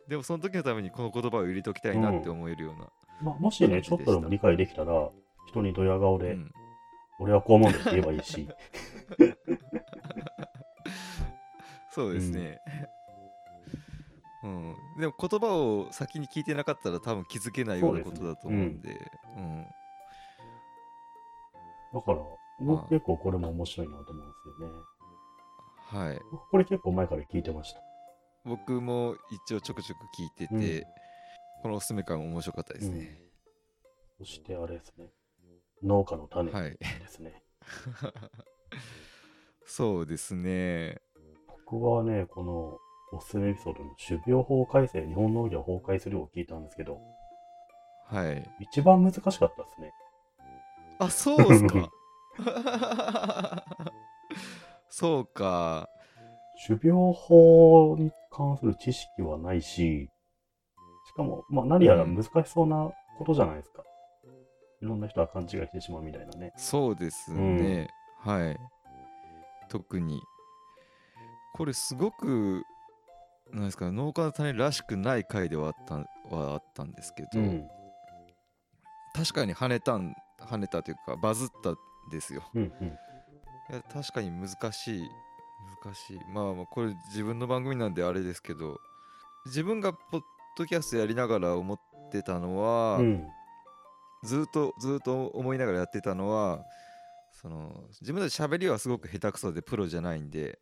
[0.09, 2.89] でもその時のためにこの言葉を入れておきたいなって思えるような。
[3.23, 5.11] まあ、もしね、ちょっとでも理解できたら、
[5.47, 6.53] 人にドヤ顔で、うん
[7.21, 8.49] 俺はこう思うんだって言えばいいし、
[11.91, 12.59] そうですね。
[14.43, 19.67] うん、でも言葉を先に聞いてなかったら多分気づけないようなことだと思うんで、うん、
[21.95, 22.19] だから、
[22.61, 24.75] 僕結構これも面白いなと思うんですよね。
[25.87, 26.21] はい。
[26.31, 27.81] 僕これ結構前から聞いてました。
[28.45, 29.17] 僕も
[29.49, 30.85] 一応ちょくちょく聞いてて、うん
[31.63, 33.19] このおすすめ感面白かったですね。
[34.19, 35.09] そしてあれですね。
[35.83, 36.73] 農家の種はい。
[36.73, 36.79] で
[37.09, 37.43] すね。
[39.65, 41.01] そうですね。
[41.71, 42.79] 僕はね、この
[43.17, 47.01] おすすめエピソードの種苗法改正、日本農業崩壊するを聞いたんですけど、
[48.09, 49.91] はい一番難しかったですね。
[50.99, 51.91] あそうっすか
[54.91, 55.89] そうか
[56.67, 60.11] 種苗法に関する知識はないし、
[61.07, 63.85] しかも、まあ、何やら難しそうなことじゃないですか。
[64.83, 66.53] いろんな人は勘違いしてしまうみたいなね。
[66.57, 67.89] そうですね、
[68.21, 68.57] はい
[69.71, 70.21] 特に
[71.55, 72.63] これすごく
[73.53, 75.95] なんですか農家の種らしくない回ではあった
[76.35, 77.69] はあったんですけど、うん。
[79.15, 81.77] 確かに跳ねたん跳ねたというかバズったん
[82.11, 82.89] ですようんうん。
[82.89, 82.91] い
[83.71, 85.09] や確かに難しい
[85.85, 88.81] 難しいまあまあこれ自分の番組なんであれですけど
[89.47, 90.21] 自分がポッ
[90.57, 91.79] ドキャストやりながら思っ
[92.11, 93.27] てたのは、うん。
[94.25, 96.65] ずっとずっと思いながらやってたのは
[97.31, 100.59] その自分たち喋りはすごく下手くそでプロじゃないんで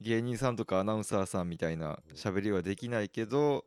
[0.00, 3.64] 芸人さんとかアナウンサーさんみたいな喋りはできないけど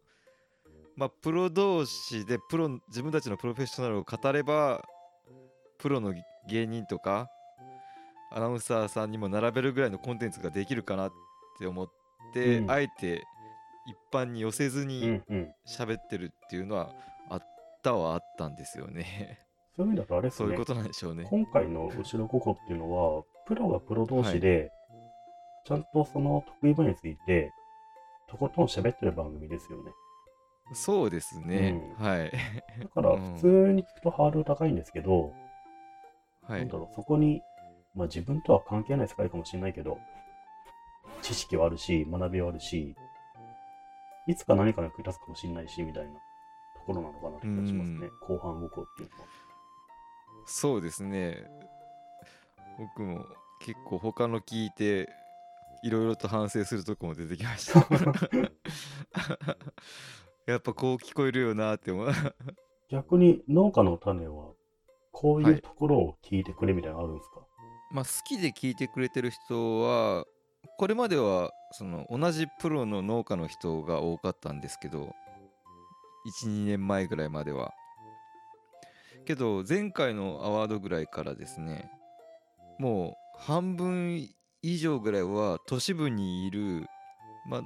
[0.97, 4.83] まあプロ同士でプロ自分たちのプロフェッショナルを語れば
[5.77, 6.13] プロの
[6.49, 7.29] 芸人とか
[8.31, 11.13] アナウンサーさんにも並べるぐらいのコンテンツができるかなっ
[11.59, 11.87] て思っ
[12.33, 13.23] て、うんあえて
[13.87, 15.53] 一般に寄せずうにんうん。
[15.67, 16.91] 喋ってるっていうのは
[17.29, 17.41] あっ
[17.83, 19.45] たはあったんですよね。
[19.75, 20.47] そういう意味だとあれですね。
[20.47, 21.27] そういうことなんでしょうね。
[21.29, 24.71] 今回の後ろここっていうのは、プロがプロ同士で、
[25.65, 27.51] ちゃんとその得意分野について、
[28.27, 29.91] とことん喋ってる番組ですよね。
[30.73, 31.79] そうですね。
[31.99, 32.31] はい。
[32.81, 35.31] だからうん普通に聞くとハードル高いんですけど、
[36.47, 36.77] はいなんだ。
[36.77, 37.41] ろう、そこに、
[37.95, 39.97] まあ自分とは関係ない世界かもしれないけど、
[41.21, 42.95] 知識はあるし、学びはあるし、
[44.27, 46.19] いつか何かに役に立つかもしれないし、みたいなと
[46.85, 48.09] ころなのかなって気がしますね。
[48.21, 49.27] 後半動こうっていうのは。
[50.45, 51.43] そうですね。
[52.77, 53.25] 僕も
[53.59, 55.09] 結構他の聞いて、
[55.83, 57.79] いろいろと反省するとこも出てきました。
[60.51, 62.09] やっぱこう聞こえるよなって思う。
[62.89, 64.53] 逆に農家の種は、
[65.11, 67.44] こういはいうところを聞いてくれみたいなのあるんですか、
[67.91, 70.25] まあ好きで聞いてくれてる人は、
[70.77, 75.13] これまではその同じプロの農家の人が多かったんですけど、
[76.43, 77.73] 1、2年前ぐらいまでは。
[79.25, 81.89] けど前回のアワードぐらいからですね
[82.77, 84.29] もう半分
[84.61, 86.85] 以上ぐらいは都市部にいる、
[87.49, 87.61] まあ、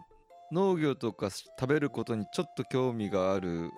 [0.51, 3.71] 農業とか食べることにちょっと興味がある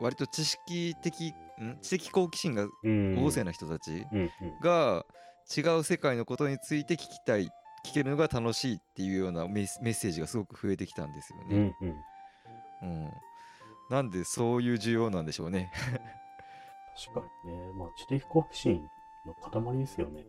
[0.00, 1.78] 割と知識的ん？
[1.82, 3.16] 知的好奇心がうん。
[3.16, 4.06] 旺盛な人たち。
[4.62, 5.04] が
[5.56, 7.50] 違う世界のことについて聞きたい
[7.84, 11.76] 聞けるのが楽しいっていうようなメッメッセージがすごく増えてきたんですようんね。
[11.80, 11.88] うん。
[12.82, 13.10] うん
[13.90, 15.72] なんでそういう需要なんでしょうね。
[17.12, 17.72] 確かにね。
[17.72, 18.88] まあ知的好奇心
[19.26, 20.24] の塊ですよね。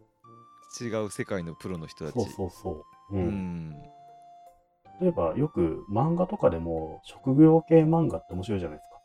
[0.81, 2.15] 違う世界のプロの人たち。
[2.15, 2.71] そうそうそ
[3.11, 3.15] う。
[3.15, 3.17] う。
[3.17, 3.81] うんん
[4.99, 9.01] 例えばよく漫画とかでも職業系漫画って面白いじゃないですか。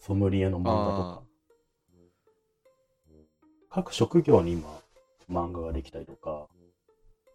[0.00, 1.22] ソムリエの漫画とあか。
[3.70, 4.81] 各職業に今
[5.30, 6.46] 漫画ができたりとか、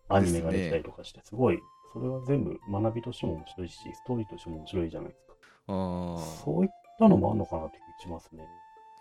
[0.09, 1.59] アニメができたりとかして、すごい、
[1.93, 5.33] それは全部学びとしても面白いし、ストーリーとしても面白いじゃないですか。
[5.67, 6.17] あー。
[6.43, 8.47] そういったのもあるのかなって気がしますね。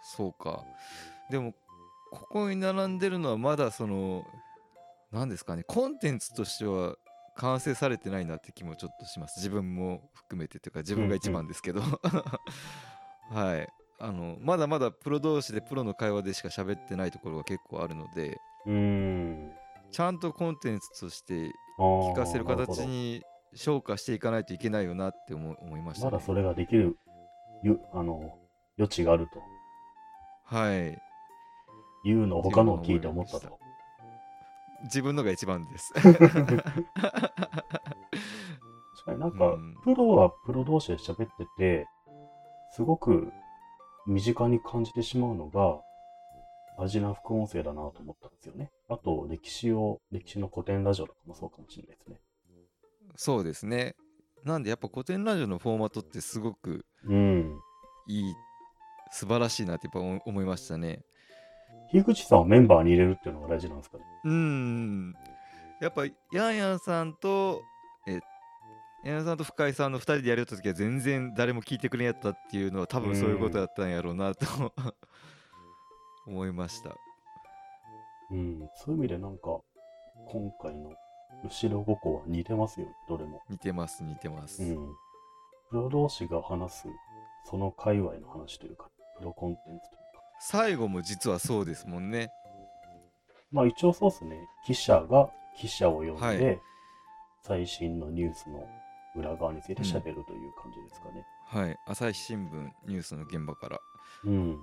[0.03, 0.62] そうか。
[1.31, 1.53] でも
[2.12, 4.25] ここに並んでるのはまだその
[5.11, 6.96] 何ですかねコンテンツとしては
[7.37, 9.38] 完成されてないなって気もちょっとします。
[9.38, 11.83] 自分も含めてというか自分が一番ですけど、
[13.31, 13.68] はい。
[13.99, 19.52] あのまだまだプロ同士でプロの会話でしか喋ってないところが結構あるのでうーん。
[19.90, 23.22] ちゃんとコンテンツとして聞聞かせる形に
[23.55, 26.98] 消化していかないといけないよなって思思いました、ね、まだそれができる、
[27.62, 28.37] ゆあの、
[28.79, 29.40] 余地があると。
[30.44, 30.98] はい。
[32.09, 33.59] いうのを他のを聞いて思ったと。
[34.85, 35.94] 自分のが一番です。
[35.94, 36.24] 確か
[39.14, 39.74] になんか、うん。
[39.83, 41.87] プロはプロ同士で喋ってて、
[42.72, 43.33] すごく
[44.07, 45.81] 身近に感じてしまうのが、
[46.79, 48.71] アジナ副音声だなと思ったんですよね。
[48.89, 52.21] あと、歴史を、歴史の古典ラジオとかもそうかもしれないですね。
[53.17, 53.95] そうですね
[54.45, 57.59] なんでやっぱ古典ラジオのフォーマットってすごくうん。
[58.09, 58.35] いい
[59.11, 61.01] 素晴らしいなってやっぱ思思いましたね
[61.91, 64.05] 樋口さんをメンバーに入れるっていうのが大事なんですかね？
[64.25, 65.15] うん
[65.81, 67.62] やっぱヤンヤンさんと
[68.07, 68.21] え
[69.05, 74.47] ヤンヤンさんと深井さんの2人でやるときは全然誰も聞いてくれんやったっていうのは多分そういうことだったんやろうなと
[76.27, 76.97] 思いました
[78.31, 78.69] うん。
[78.75, 79.61] そういう意味でなんか、
[80.29, 80.93] 今回の
[81.45, 83.43] 後ろ5個は似てますよね、どれも。
[83.49, 84.77] 似てます似てます、うん。
[85.71, 86.89] プロ同士が話す、
[87.45, 90.23] その界隈の話というか、プロコンテンツというか。
[90.41, 92.31] 最後も実はそうですもんね
[93.51, 94.37] まあ一応そうですね。
[94.67, 96.61] 記者が記者を呼んで、はい
[97.43, 98.69] 最新のニュースの
[99.15, 101.25] 裏側について喋るという感じですかね。
[101.47, 103.81] はい朝日新聞ニュースの現場から
[104.25, 104.59] うん。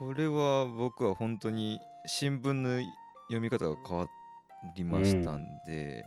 [0.00, 2.82] これは僕は本当に新聞の
[3.28, 4.06] 読み方が変わ
[4.74, 6.06] りましたんで、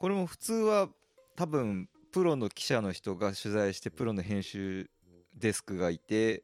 [0.00, 0.88] これも普通は
[1.36, 4.90] 多分プロの記者の人が取材してプロの編集
[5.38, 6.42] デスクがいて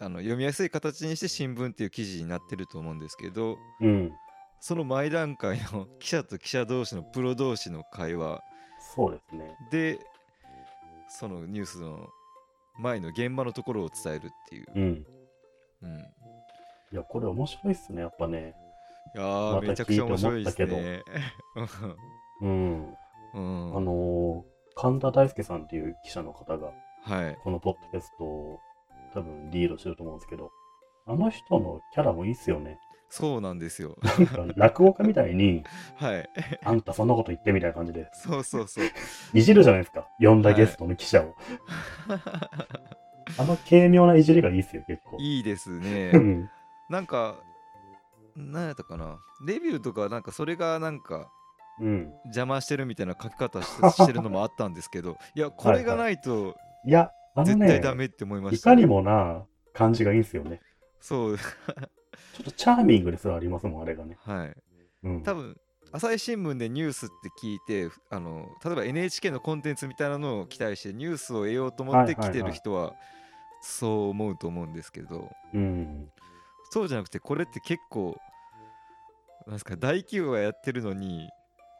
[0.00, 4.12] あの読みやすい形にして新聞っていう記事になってると思うんですけどうん。
[4.60, 8.42] その前段階の記者と記者同士のプロ同士の会話
[8.96, 9.56] そうですね。
[9.70, 10.00] で
[11.08, 12.08] そのニュースの
[12.80, 15.06] 前の現場のところを伝えるっていう、うん。
[15.84, 16.00] うん、
[16.92, 18.54] いや、これ面白いっすね、やっぱね。
[19.14, 21.02] いやー、まためちゃくちゃ面白いですね。
[22.42, 22.94] うん。
[23.34, 27.38] うん、あのー神田大輔さんっていう記者の方が、はい。
[27.42, 28.60] このポッドキャストを
[29.12, 30.50] 多分リードしてると思うんですけど、
[31.06, 32.78] あの人のキャラもいいっすよね。
[33.08, 33.96] そうなんですよ。
[34.02, 35.62] なんか落語家みたいに、
[35.96, 36.28] はい。
[36.64, 38.84] あんたそんなこと言ってみたいな感じで、そうそうそう。
[39.32, 40.08] いじるじゃないですか。
[40.18, 41.34] 呼んだゲストの記者を。
[43.38, 45.16] あの軽妙ないじりがいいっすよ、結構。
[45.18, 46.12] いいですうね。
[46.12, 46.50] ん。
[46.90, 47.36] なんか、
[48.36, 49.18] なんやったかな。
[49.46, 51.30] レビューとか、なんかそれがなんか
[51.80, 52.12] うん。
[52.26, 56.56] 邪魔してるみたいな書き方ししてるのもあったんですけど、 いや、これがないと
[56.86, 57.10] いや、
[57.44, 58.72] 絶対ね、ダメって思いました。
[58.72, 60.60] いかにもな感じがいいんすよね。
[61.00, 61.42] そう、 ちょ
[62.42, 64.16] っとチャーミングですらありますもん、あれがね。
[64.20, 64.56] はい。
[65.04, 65.22] うん。
[65.22, 65.56] 多分
[65.94, 72.94] 朝日新聞でニュースって聞いてあの例えば NHK のコンテンツみたいなのを期待してニュースを得ようと思って来てる人は
[73.62, 76.08] そう思うと思うんですけどうん。
[76.72, 78.16] そうじゃなくてこれって結構
[79.46, 81.28] なんですか大企業がやってるのに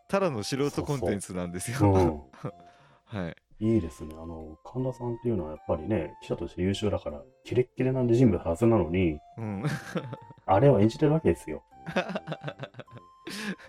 [0.08, 1.92] ただの素人コンテンツなんですよ。
[1.92, 2.22] うん。
[3.06, 4.14] はい、いいですね。
[4.14, 9.64] あの、神田さんっていうのはやっぱりね、記者として優秀だから、キレッキレなんで人物はずなのに、うん、
[10.46, 11.64] あれを演じてるわけですよ。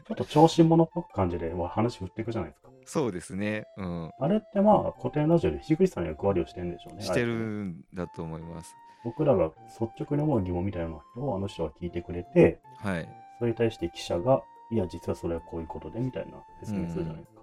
[0.08, 2.70] ちょっと調子者っぽく感じで、まあ、話振っていくじゃないですか。
[2.86, 7.04] そうですね、うん、あれってまあ、古典ラジオで樋口さんの役割をしてるんでしょうね。
[7.04, 8.76] してるんだと思います。
[9.04, 17.42] 僕らが率直に思う疑問みたいなのをあの人は聞いてくれて、はい、それに対して記者が、いや、実はそれはこういうことでみたいな説明するじゃないですか。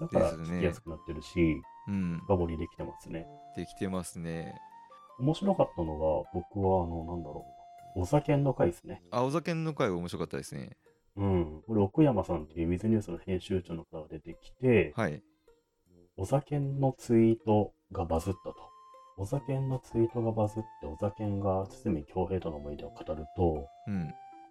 [0.00, 3.26] だから聞きやすくなってるし、うん、深掘りできてますね。
[3.56, 4.54] できてますね。
[5.18, 7.44] 面白かったのが、僕は、あの、なんだろ
[7.96, 9.02] う、お酒の回ですね。
[9.10, 10.76] あお酒の会が面白かったですね。
[11.16, 11.62] うん。
[11.66, 15.22] これ、奥山さんっていう水ニュースの編集長の方が出てきて、はい、
[16.16, 18.56] お酒のツイートがバズったと。
[19.18, 24.10] お酒のツイートがバズって、お酒が堤恭平との思い出を語ると、うん、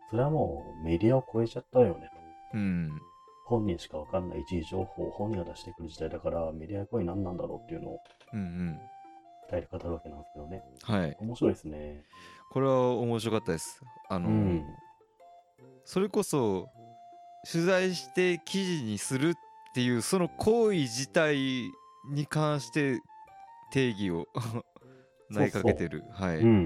[0.09, 2.09] それはもうメディアを超えちゃったよね
[2.53, 2.57] と。
[2.57, 2.91] うん、
[3.45, 7.99] 本人しかわかんない一時情報を本人が出してくる時代だから、メディア声何なんだろうっていうのを
[8.33, 8.79] うん、うん。
[9.49, 10.63] 伝えて語るわけなんですけどね。
[10.83, 11.17] はい。
[11.19, 12.03] 面白いですね。
[12.51, 13.81] これは面白かったです。
[14.09, 14.65] あの、うん
[15.83, 16.69] それこそ
[17.49, 19.33] 取材して記事にするっ
[19.73, 21.71] ていうその行為自体
[22.09, 23.01] に関して
[23.71, 24.27] 定義を
[25.33, 26.05] 投げかけてる。
[26.11, 26.37] はい。
[26.39, 26.57] ううん。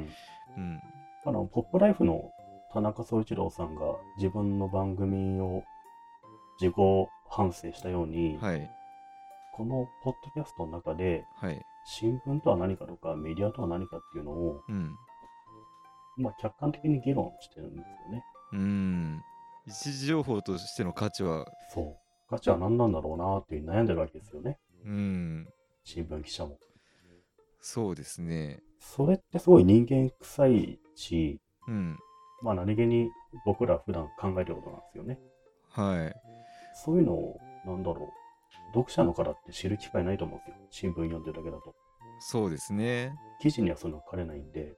[0.57, 0.81] ん。
[1.25, 2.31] あの、ポップライフの
[2.73, 3.81] 田中総一郎さんが
[4.17, 5.63] 自分の番組を
[6.59, 6.75] 自己
[7.29, 8.69] 反省したように、はい。
[9.53, 11.61] このポッドキャストの中で、はい。
[11.85, 14.95] 新聞とは何かとか、メディアとは何かっていうのを、うん。
[16.17, 18.23] まあ、客観的に議論してるんですよね。
[18.55, 19.21] うん。
[19.67, 22.29] 一時情報としての価値は、そう。
[22.29, 24.57] 価値は何なんだろうなっていう悩んでるわけですよね。
[24.85, 25.47] うん。
[25.83, 26.57] 新聞記者も。
[27.59, 28.59] そうですね。
[28.79, 31.97] それってすごい人間臭いし、うん。
[32.41, 33.09] まあ何気に
[33.45, 35.19] 僕ら普段考えてることなんですよね。
[35.71, 36.13] はい。
[36.73, 38.09] そういうのを、なんだろう。
[38.73, 40.55] 読者の方って知る機会ないと思うんですよ。
[40.69, 41.73] 新聞読んでるだけだと。
[42.19, 43.13] そうですね。
[43.41, 44.75] 記事にはそんな書かれないんで、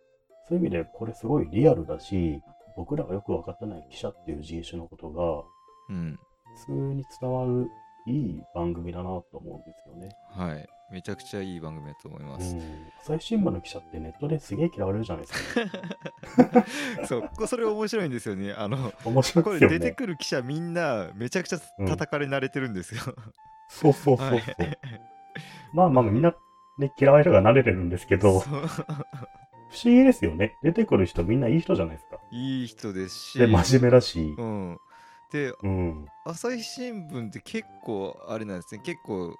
[0.47, 2.41] そういう意味でこれすごいリアルだし、
[2.77, 5.43] 僕らがよく分かってない記者っていう人種のことが、
[5.89, 6.19] うん。
[6.59, 7.67] 普通に伝わる
[8.07, 10.09] いい番組だなと思うんですよね。
[10.31, 10.65] はい。
[10.89, 12.55] めちゃくちゃいい番組だと思います。
[12.55, 12.61] うん。
[13.01, 15.61] 朝日新聞の記者ってネットですげえ嫌われるじゃないですか、
[17.01, 17.05] ね。
[17.05, 18.53] そう、こそれ面白いんですよね。
[18.53, 19.67] あの、面白いね。
[19.67, 23.01] れ出てくる記者みんなめちゃくちゃ叩かれ慣れてるんですよ。
[23.69, 24.37] そうそうそうそう。
[24.37, 24.79] はい
[25.73, 26.33] まあまあみんな、
[26.79, 28.43] ね、嫌われるが慣れてるんですけど、
[29.69, 30.55] 不思議ですよね。
[30.63, 32.19] 出てくる人みんないい人じゃないですか。
[32.31, 33.39] いい人ですし。
[33.39, 34.35] で、真面目だし。
[34.37, 34.77] うん。
[35.31, 36.05] で、うん。
[36.25, 38.81] 朝日新聞って結構あれなんですね。
[38.83, 39.35] 結構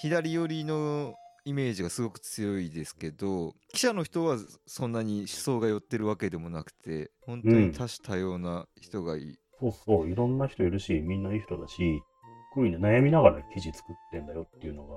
[0.00, 1.14] 左寄りの
[1.44, 9.38] イメージがすごく強いですけど、記者の人はそんなに思想が寄ってるわけでもなくて、本当に多種多様な人がいい。
[9.60, 12.00] そうそう、いろんな人いるし、みんないい人だし、
[12.54, 14.94] こういうね、悩みながら記事作ってんだよっていうのが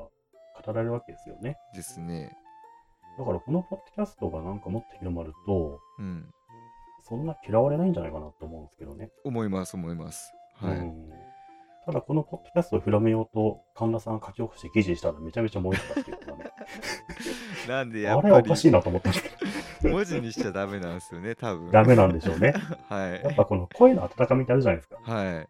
[0.65, 1.57] 語られるわけですよね。
[1.75, 2.35] ですね。
[3.17, 6.25] だからこのポッドキャストがなんかもっと広まると、うん。
[7.07, 9.11] そんな嫌われないんじゃないかなと思うんですけどね。
[9.23, 10.33] 思います、思います。
[10.55, 10.77] はい。
[10.77, 11.09] うん
[11.85, 16.51] ただこのポッドキャストを広めようと、神田さんが書き起こして記事にしたらめちゃめちゃ燃えてたっていうのがね、
[17.69, 19.23] なんでやっあれはぱおかしいなと思ったんです
[19.81, 21.67] けり文字にしちゃダメなんですよね、多分。
[21.67, 22.55] ど、ダメなんでしょうね。
[22.89, 23.35] はいやっ。
[23.35, 24.97] ぱこの声の温かみってあるじゃないですか。
[25.03, 25.47] はい。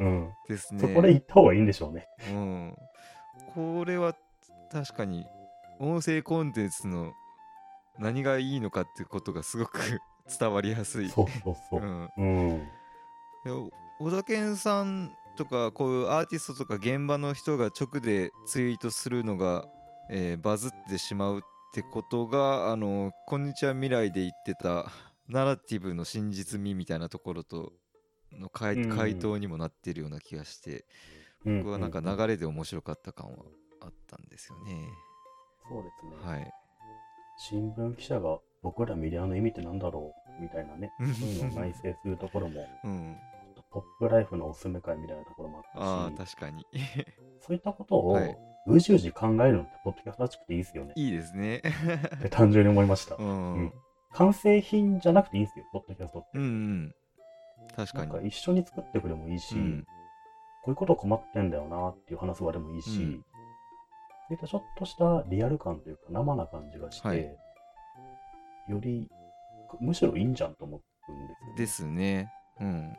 [0.00, 0.32] うん。
[0.48, 0.80] ですね。
[0.80, 2.08] そこで言った方がいいんでしょうね。
[2.32, 2.76] うん。
[3.54, 4.16] これは
[4.72, 5.28] 確かに
[5.78, 7.12] 音声コンテンツの
[7.98, 10.00] 何がいいのかっていうことがすごく
[10.38, 11.08] 伝わりやすい。
[11.08, 12.24] そうそうそうう。
[12.24, 12.68] ん。
[13.98, 19.66] 小田健さんとかこういうアーティストとか現場の人が直でツイートするのが、
[20.10, 21.42] えーバズってしまうっ
[21.72, 24.90] てことがあの「こんにちは未来」で言ってた
[25.28, 27.72] ナラティブの真実味みたいなところと
[28.30, 30.84] の回うん回答にもなってるような気がして、
[31.44, 33.38] うん僕はなんか流れで面白かった感は
[33.80, 34.88] あったんですよね。
[35.68, 36.32] そうですね。
[36.32, 36.52] はい。
[37.38, 43.16] 新聞記者が僕らメディアの意味ってなんだろうみたいなね、そういうのを内省するところも、 うん。
[43.70, 46.66] ポップライフのおすすめ会みたいなところもああったし、あ確かに。
[47.40, 51.56] そういったことをはいうじうじ考えるのってポッドキャストらしくていいですよねいいですね。
[51.56, 53.22] って単純に思いました う。
[53.22, 53.54] ん。
[53.54, 53.72] うん
[54.14, 56.28] 完成品じゃなくていいんですよ、ポッドキャストって。
[56.34, 56.94] うんうん。
[57.74, 58.12] 確かに。
[58.12, 59.86] か一緒に作ってくれもいいし、うん
[60.64, 63.20] こういうこと困ってんだよなっていう話す場でもいいし、
[64.30, 67.36] ちょっとしたリアル感というか生な感じがして、はい
[68.68, 69.08] より
[69.80, 72.32] むしろいいんじゃんと思うんですよね、ですね。
[72.60, 72.96] うん。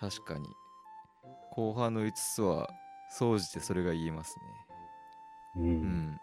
[0.00, 0.48] 確かに。
[1.52, 2.68] 後半の5つは、
[3.10, 4.36] 総じてそれが言えます
[5.56, 6.20] うんね。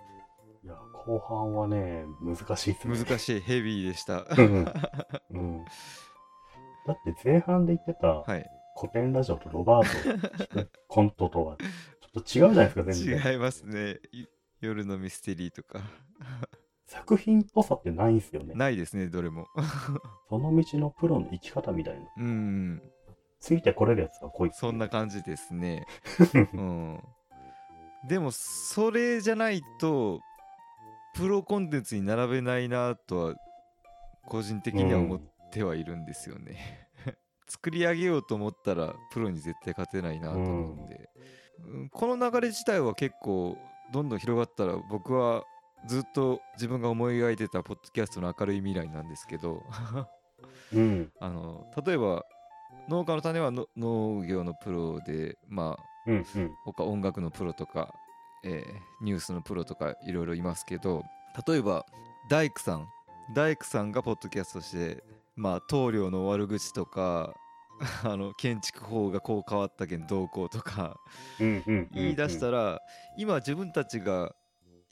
[0.63, 0.75] いや
[1.05, 2.93] 後半はね難しいですうん。
[2.93, 4.25] ね難しい、ヘビーでした。
[4.37, 4.65] うん
[5.31, 5.65] うん
[6.85, 8.45] だって前半で言ってたはい。
[8.77, 11.57] 古典ラジオとロバートコントとは
[12.15, 13.99] と違うじゃないですか全然違いますね。
[14.11, 14.25] い
[14.61, 15.81] 夜のミステリーとか。
[16.85, 19.47] 作品っぽさってないんですよねないですね、どれも。
[20.29, 22.81] その道のプロの生き方みたいなうん。
[23.39, 25.85] ついてこれるやつが来いっていうそんな感じですね。
[26.53, 27.03] うん。
[28.07, 30.21] でも、それじゃないと、
[31.15, 33.35] プロコンテンツに並べないなとは、
[34.27, 36.87] 個人的には思ってはいるんですよね。
[37.47, 41.34] 作り上げようと思ったら、プロに絶対勝てないなと思うんで、うん
[41.91, 43.57] この流れ自体は結構、
[43.91, 45.43] どんどん広がったら、僕は
[45.87, 49.63] ずっと自分が思い描いてたポッドキャストの明るい未来なんですけど、
[50.73, 51.11] うん。
[51.19, 52.25] あの例えば
[52.89, 56.51] 農家の種はの農業のプロでまあうんうん。
[56.65, 57.93] 他音楽のプロとか、
[58.43, 58.63] えー
[59.03, 61.03] ニュースのプロとかいろいろいますけど
[61.47, 61.85] 例えば
[62.29, 62.87] 大工さん。
[63.33, 65.03] 大工さんがポッドキャストして
[65.35, 67.33] まあ棟梁の悪口とか
[68.03, 70.97] あの建築法がこう変わったけんどうこうとか。
[71.39, 72.81] うんうんうん言い出したら
[73.17, 74.35] 今自分たちが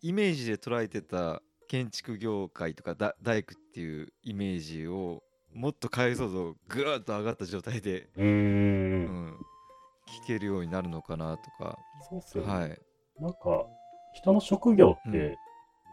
[0.01, 5.23] イメージで捉えてた建築業界とかだ大工っていうイメージを
[5.53, 8.25] もっと解像度ぐーっと上がった状態で、うーん。
[8.25, 9.37] うん、
[10.23, 11.77] 聞けるようになるのかなとか、
[12.09, 12.77] そうっすよね、はい、
[13.19, 13.65] なんか
[14.13, 15.37] 人の職業っうんて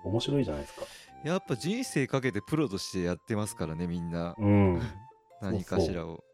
[0.05, 0.87] 面白いじゃないですか。
[1.25, 4.35] やっぱ人生かけてプロとしてやってますからねみんな。
[4.39, 4.81] うん。
[5.43, 6.11] 何かしらを。
[6.11, 6.30] うん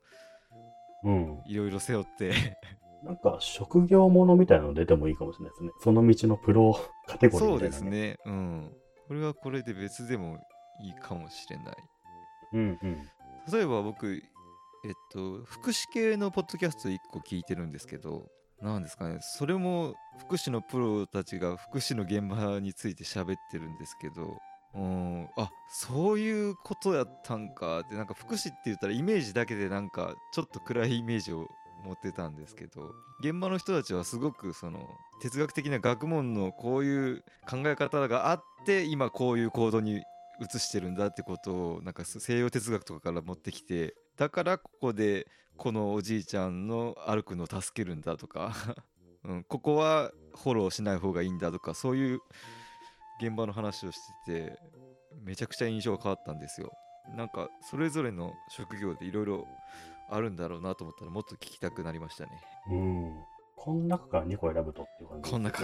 [1.46, 2.58] いろいろ背負って。
[3.04, 5.70] なんか職業ものみたいなの出てもいいかもしれないですね。
[5.80, 8.16] その道のプロカテゴリーそうみたいな、ですね。
[8.24, 8.72] うん。
[9.06, 10.38] これはこれで別でも
[10.82, 11.76] いいかもしれない。
[12.54, 13.10] うんうん。
[13.52, 18.28] 例えば僕えっと福祉系のポッドキャスト1個聞いてるんですけど
[18.60, 19.18] なんですかね。
[19.20, 24.38] それも福祉のプロたちが福祉の現場について喋ってるんですけど
[24.76, 25.28] うん。
[25.36, 27.80] あそういうことやったんか。
[27.80, 31.48] ってなんか福祉って言ったらイメージだけでなんかちょっと暗いイメージを
[31.84, 34.88] 持ってたんですけど現場の人たちはすごくその
[35.20, 40.02] 哲学的な学問のこういう考え方があって今こういう行動に
[40.40, 48.52] 移してるんだってことをなんか西洋哲学とかから持ってきてだからここでこのおじいちゃんの歩くのを助けるんだとか、
[49.24, 52.20] うん、ここはフォローしない方がいいんだとかそういう
[53.20, 54.58] 現場の話をしてて
[55.24, 56.72] めちゃくちゃ印象が変わったんですよ。
[57.16, 59.46] なんかそれぞれの職業でいろいろ
[60.10, 62.30] あるんだろうなと思ったらもっと聞きたくなりましたね。
[62.70, 63.12] うん。
[63.56, 65.62] この中から2個選ぶとっていう感じこんなか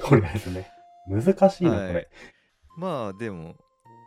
[0.00, 0.70] とりあえずね。
[1.08, 1.88] 難しいな、はい。
[1.88, 2.08] これ。
[2.76, 3.54] まあでも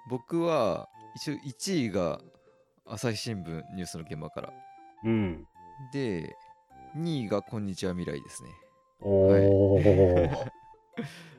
[0.10, 2.20] 僕は一応1位が
[2.86, 4.54] 朝日新聞ニュースの現場から。
[5.04, 5.46] うん。
[5.92, 6.36] で
[6.98, 8.50] 2位がこんにちは未来ですね。
[9.02, 9.80] おお、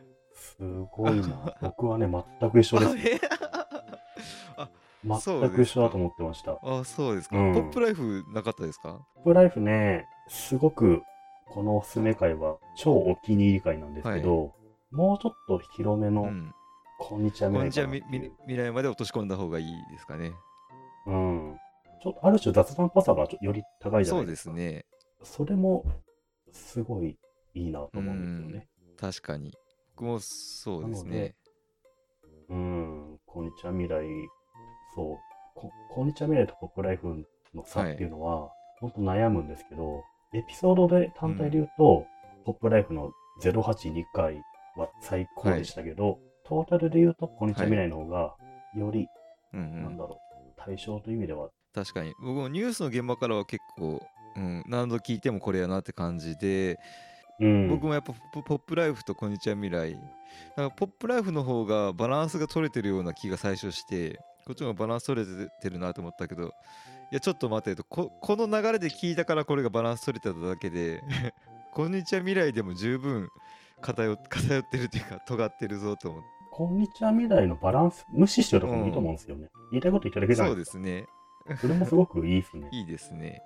[0.59, 1.57] すごいな。
[1.63, 2.09] 僕はね
[2.41, 2.97] 全く一緒です。
[5.05, 6.59] 全く一緒だと思ってました。
[6.63, 7.55] あそうですか、うん。
[7.55, 9.07] ポップライフなかったですか？
[9.15, 11.03] ポップライフね、すごく
[11.47, 14.55] このおすすめ会は超お気に入り会なんですけど、
[14.91, 16.53] もうちょっと広めの、うん。
[16.99, 17.87] こんにちは未来
[18.47, 20.33] 未来まで落とし込んだ方がいいですかね。
[21.07, 21.57] うん。
[22.03, 24.31] ちょっとある種雑談っぽさがちょより高いじゃそないでか。
[24.31, 24.87] うですすね。
[25.23, 25.85] それも
[26.51, 27.19] すごい
[27.55, 28.69] いいなと思うんですよね。
[28.97, 29.53] 確かに
[29.97, 31.35] 僕もそうですね。
[32.51, 34.05] うん、こんにちは未来、
[34.95, 35.17] そう、
[35.55, 37.25] ここんにちは未来とポップライフ
[37.55, 42.07] の差っていうのは、本当悩むんですけど、エピソードで単体で言うと、
[42.45, 43.11] ポップライフの
[43.43, 44.43] 082回
[44.77, 48.37] は最高でしたけど、トータルで言うと、こんにちは未来の方が、
[48.77, 49.09] より、
[49.55, 49.83] うんうん。
[49.83, 52.13] なんだろう、対象という意味では、確かに。
[52.21, 54.03] 僕もニュースの現場からは結構、
[54.37, 56.79] うん、何度聞いてもこれやなって感じで、
[57.39, 65.27] うん、僕もやっぱポポップライフとこんにちは未来だからポップライフの方がバランスが取れてるような気が最初してこっちの方がバランス取れ
[65.61, 66.51] てるなと思ったけどい
[67.13, 71.03] やちょっと待てとここの流れで聞いたからこれがバランス取れてただけで
[71.73, 73.29] こんにちは未来でも十分
[73.83, 79.51] 偏偏ってるっていうか尖ってるぞと思ってこんにちは未来のバランス、無視してるとこもいいと思うんですよね。
[79.73, 81.05] 言いたいこと言っただけじゃなそいうですね
[81.61, 82.69] それもすごくいいですね。
[82.73, 83.43] いいですね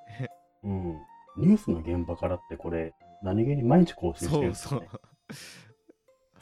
[0.62, 1.00] うん。
[1.36, 4.90] ニュースの現場からってこれ、何気に毎日更新してるんそうです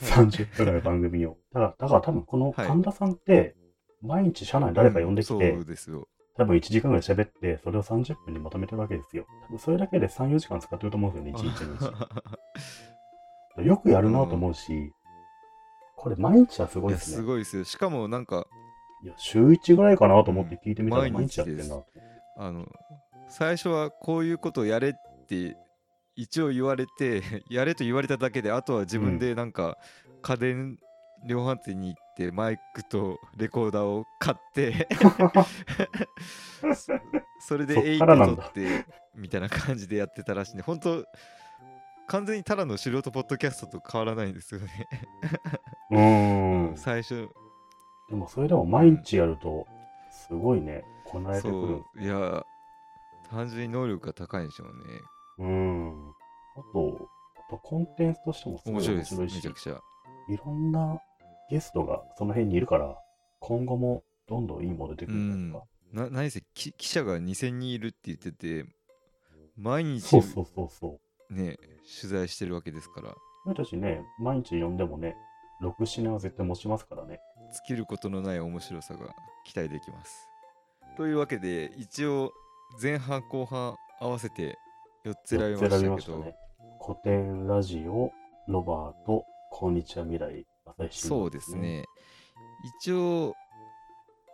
[0.00, 0.32] そうよね。
[0.32, 1.36] 30分ぐらい番組を。
[1.52, 3.56] だから、だから多分このはい神田さんって、
[4.00, 6.06] 毎日社内誰か呼んできて、そうですよ
[6.36, 9.26] 多分1時間ぐらい喋って、それを30分にまとめてるわけですよ。
[9.46, 13.66] 多分それだけで3、4時間使ってると思うんですよね、 1日のうち。
[13.66, 14.92] よくやるなと思うし、
[15.96, 17.16] これ毎日はすごいですね。
[17.16, 18.46] すごいですよしかもなんか
[19.02, 21.86] いや、週1ぐらいかなと思って聞いてみたらうん毎日やってんな毎日と。
[22.36, 22.66] あの
[23.28, 24.92] 最初はこういうことをやれっ
[25.26, 25.56] て
[26.18, 29.78] 一応言われて やれと言われただけであとは自分でなんか
[30.20, 30.78] 家電
[31.24, 34.88] 量販店に行ってマイクとレコーダーを買って
[36.74, 36.92] そ
[37.40, 38.50] それでそっ8からなんだ。
[38.52, 41.04] 取ってみたいな感じでやってたらしいんで本当
[42.08, 44.88] 完全にただの素人ポッドキャストと変わらないんですよね。
[45.90, 46.76] うーん。
[46.78, 47.28] 最初。
[48.08, 49.66] でもそれでも毎日やると、
[50.10, 51.52] すごいね、こなれてくる。
[51.52, 52.02] そう。
[52.02, 52.46] いや
[53.28, 54.72] 単純に能力が高いんでしょうね
[55.38, 56.12] うん。
[56.56, 57.08] あと、
[57.48, 59.80] あとコンテンツとしてもすごい面面白いし、ですめちゃくちゃ
[60.28, 60.98] いろんな
[61.50, 62.96] ゲストがその辺にいるから、
[63.40, 66.04] 今後もどんどんいいもの出てくるんじゃないですか。
[66.04, 68.66] な何せき記者が2000人いるって言ってて
[69.56, 71.34] 毎日そうそうそうそう。
[71.34, 71.56] ね
[72.00, 73.14] 取材してるわけですから
[73.46, 75.16] 俺たちね、毎日呼んでもね、
[75.62, 77.20] 6、7年は絶対持ちますからね。
[77.52, 79.14] 尽きることのない面白さが
[79.46, 80.28] 期待できます
[80.98, 82.32] というわけで一応
[82.82, 84.58] 前半後半合わせて
[85.08, 86.34] 4つ選びま4つ選びしたけど。
[86.84, 88.12] 古典ラジオ、
[88.46, 91.56] ロバート、こんにちは未来、朝日新聞そうです。
[91.56, 91.84] ね
[92.82, 93.34] 一応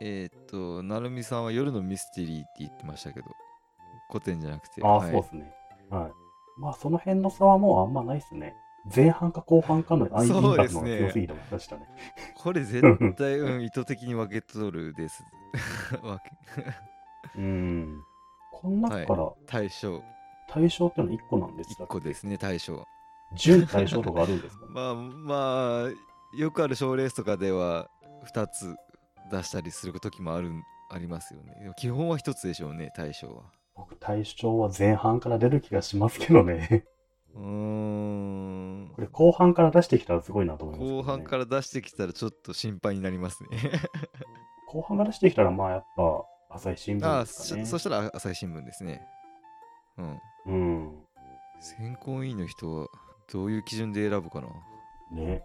[0.01, 3.27] えーっと成美さんは夜のミステリーって言ってましたけど
[4.11, 5.55] 古典じゃなくてああ、はいそうですね。
[5.91, 6.12] はい。
[6.59, 8.57] まあ、その辺の差はもうあんまないですね。
[8.95, 11.87] 前半か後半かのアイインそうパクトですねが強すぎてましたね。
[12.37, 15.25] これ絶対、 うん、意図的に分け取るです
[17.39, 18.03] うん。
[18.53, 20.03] この中から対象
[20.55, 22.87] 対象ってのは1個なんです1個ですね対象。
[23.37, 27.91] 準対象とかあるんですか、 まあまあよくある賞レースとかでは
[28.33, 28.77] 2つ
[29.33, 30.53] 出したりする時もある
[30.91, 31.73] ありますよね。
[31.77, 33.51] 基本は1つでしょうね対象は。
[33.75, 36.85] 僕、対象は前半から出る気がしますけどね。
[37.35, 38.93] うーん。
[38.95, 40.97] これ後半から出してきたらすごいなと思います、ね。
[40.99, 43.49] 後半から出してきたらちょっと心配になりますね。
[44.69, 47.65] 後半から出してきたら、まあやっぱ、朝日新ああ聞ですかね。
[47.65, 49.05] そそしたら朝日新聞ですね。
[49.99, 51.05] うんうん。
[51.61, 52.88] 選考委員の人は
[53.32, 54.49] どういう基準で選ぶかな？
[55.12, 55.42] ね。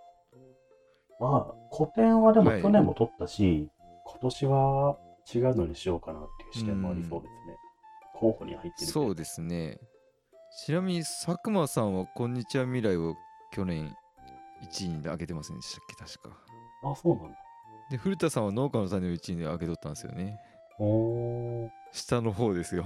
[1.19, 3.69] まあ、古典はでもはい去年も取ったし、
[4.05, 4.97] 今年は
[5.33, 7.57] 違うのにしようかなっていう視点もありそうですね。
[8.15, 9.77] 候補に入ってるそうですね。
[10.65, 13.15] ちなみに佐久間さんは「こんにちは未来」を
[13.51, 13.95] 去年
[14.63, 15.95] 1位に上げてませんでしたっけ？
[15.95, 16.37] 確か。
[16.83, 17.37] あ、そうなんだ。
[17.91, 20.39] で古田さんは農家の種を1位に上げとったんですよね。
[20.79, 21.69] おー。
[21.91, 22.85] 下の方ですよ。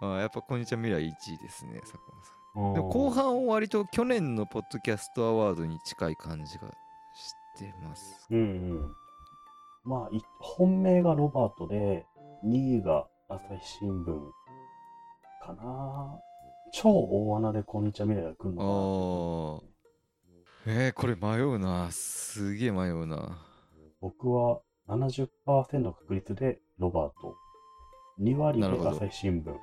[0.00, 2.74] あやっぱ「こんにちは未来」1位ですね佐久間さん。
[2.74, 6.68] でも後半は割と去年のポッドキャストアワードに近い感じが
[7.14, 8.26] してます。
[8.30, 8.42] うんう
[8.74, 8.94] ん。
[9.84, 12.06] まあ、い本命がロバートで、
[12.44, 14.20] 2位が朝日新聞
[15.42, 16.20] かな。
[16.72, 20.74] 超大穴でこんにちは未来が来るのかな。
[20.74, 21.90] えー、これ迷うな。
[21.90, 23.38] すげえ迷うな。
[24.00, 27.36] 僕は70%の確率でロバート、
[28.20, 29.54] 2割で朝日新聞、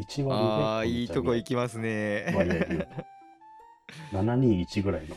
[0.00, 2.32] 1割でああ、いいとこ行ききますね。
[2.36, 3.20] 割合で言うと。
[4.18, 5.16] 721ぐらいの。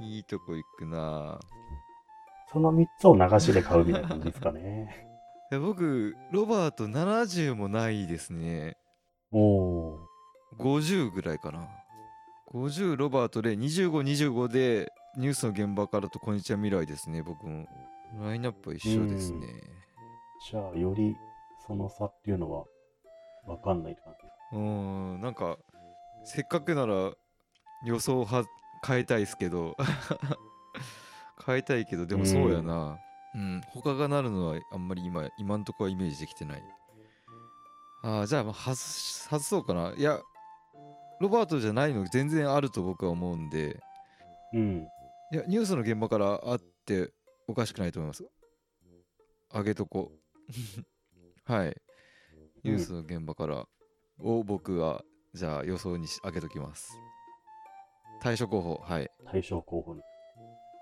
[0.00, 1.40] いいとこ行くな。
[2.52, 5.06] その3つを流しで買うみたいな感じですかね。
[5.50, 8.76] い や僕、ロバート70もないですね。
[9.32, 9.98] おー。
[10.58, 11.68] 50ぐらいかな。
[12.52, 17.22] 50ロバートで25、25でニュースの現場からとこんにちは未来ですね。
[17.22, 17.66] 僕も。
[18.20, 19.46] ラインナップは一緒ですね。
[20.50, 21.16] じゃあ、より
[21.66, 22.64] その差っていうのは
[23.46, 24.24] 分かんないって感じ。
[24.24, 25.58] ですかうんなんか
[26.24, 27.12] せっかくなら
[27.84, 28.44] 予想は
[28.86, 29.76] 変えたいですけど。
[31.44, 32.98] 変えたいけどでもそうやな。
[33.34, 36.62] うん、他がなるのはあんまり今今んとこはイメージできてない。
[38.02, 39.94] ああじゃあまあ外し外そうかな。
[39.96, 40.20] いや
[41.20, 43.80] ロバートじゃないの全然あると僕は思うんで。
[44.54, 44.88] うん。
[45.32, 47.12] いやニュースの現場からあって
[47.46, 48.26] おかしくないと思います。
[49.50, 50.12] あげとこ
[51.44, 51.76] はい
[52.64, 53.66] ニュースの現場から
[54.18, 55.02] を僕は
[55.34, 56.92] じゃあ予想にし上げときます。
[58.20, 59.10] 対処候補はい。
[59.30, 60.00] 対象候補に。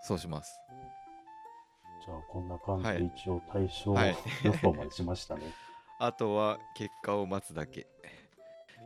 [0.03, 0.59] そうします。
[2.05, 2.99] じゃあ、こんな感じはい。
[2.99, 4.17] で一応対象はい。
[4.45, 5.43] 予想までしましたね。
[5.99, 7.87] あとは結果を待つだけ。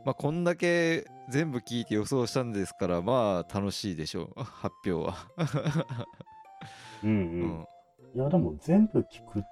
[0.05, 4.43] まあこんだけ全部聞いて予想したんですからまあ楽しいでしょう。
[4.43, 5.15] 発表は。
[7.03, 7.59] うんううん。
[7.59, 7.67] ん。
[8.15, 9.43] いや、でも全部聞くっ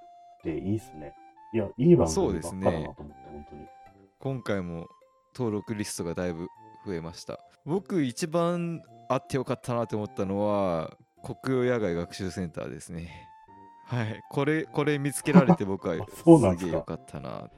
[0.42, 1.14] ていいっすね。
[1.52, 3.66] いや、いい番そう組ばっですねかだなと思って、本当に。
[4.20, 4.86] 今回も
[5.34, 6.48] 登録リストがだいぶ
[6.86, 7.38] 増えました。
[7.64, 13.28] 僕一番あってよかったなと思ったのは国用野外学習センターですね。
[13.86, 14.20] はい。
[14.30, 17.50] これこれ見つけられて 僕はあそうなんですげえよかったなっ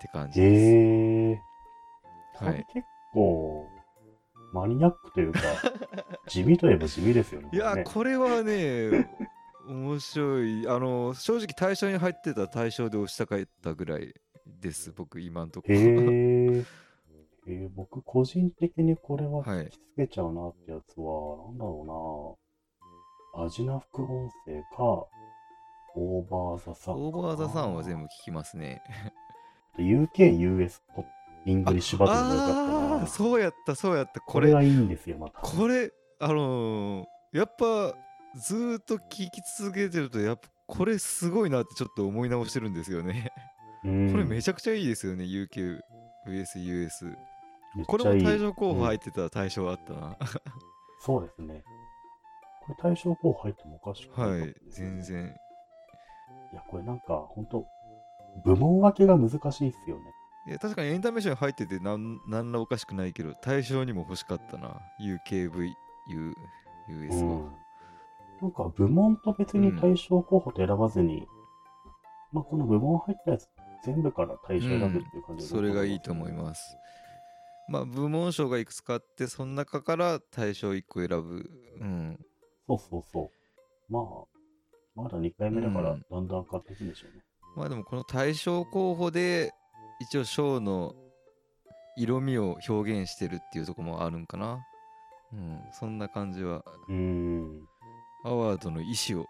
[0.00, 1.40] て感じです、へえ。
[2.38, 2.58] こはい。
[2.58, 3.68] れ結構、
[4.52, 5.40] マニアックというか、
[6.28, 7.50] 地味といえば地味ですよね。
[7.52, 9.10] いやこれはね
[9.68, 14.14] 面白いあの正直対象に入ってた対象で押したかったぐらい
[14.60, 16.64] です僕今んとこへえ。
[17.48, 22.38] えー僕、個人的にこれははい引きつけちゃうなってやつは、なんだろ
[23.34, 23.44] うな。
[23.44, 25.06] 味な副音声か、
[25.96, 28.80] OVER THE SUN。OVER THE SUんは全部聞きますね
[29.76, 31.04] UK、US と
[31.44, 33.06] English Battle が良かったな。
[33.08, 35.40] そうやったそうやったこれこれがいいんですよ、また。
[35.40, 35.90] これ
[36.20, 37.94] あのーやっぱ
[38.36, 43.30] ずーっと聞き続けてるとやっぱこれすごいなってちょっと思い直してるんですよね、
[43.84, 44.12] うん。
[44.12, 47.14] これめちゃくちゃいいですよね UK VS US
[47.86, 50.16] これも大賞候補入ってた大賞あったな、
[51.00, 51.64] そうですね。
[52.62, 55.36] これ対象候補入ってもおかしくなはいかったですよね全然。
[56.52, 57.66] いや、これなんか、本当
[58.44, 60.02] 部門分けが難しいっすよね。
[60.48, 64.80] いや確かにエンタメーション入っててなんなんらおかしくないけど対象にも欲しかったな。
[65.00, 65.72] UKVUS
[66.88, 67.44] うん。
[67.44, 67.50] は、
[68.42, 71.26] なんか、部門と別に対象候補と選ばずに、
[72.32, 73.48] まあ、この部門入ったやつ
[73.84, 76.76] 全部から対象選ぶっていう感じで、それがいいと思います。
[77.68, 81.50] まあ部門賞がいくつかあってその中から対象1個選ぶ。
[81.80, 82.18] うん。
[82.66, 83.30] そうそうそ
[83.88, 83.92] う。
[83.92, 84.02] まあ、
[84.94, 86.04] まだ2回目だから、うん。
[86.10, 87.22] だんだん変わっていくんでしょうね。
[87.56, 89.52] まあでもこの対象候補で
[90.00, 90.94] 一応賞の
[91.96, 94.58] 色味を表現してるっていうところもあるんかな。
[95.32, 95.60] うん。
[95.72, 96.64] そんな感じは。
[96.88, 97.68] うーん、
[98.24, 99.26] アワードの意思を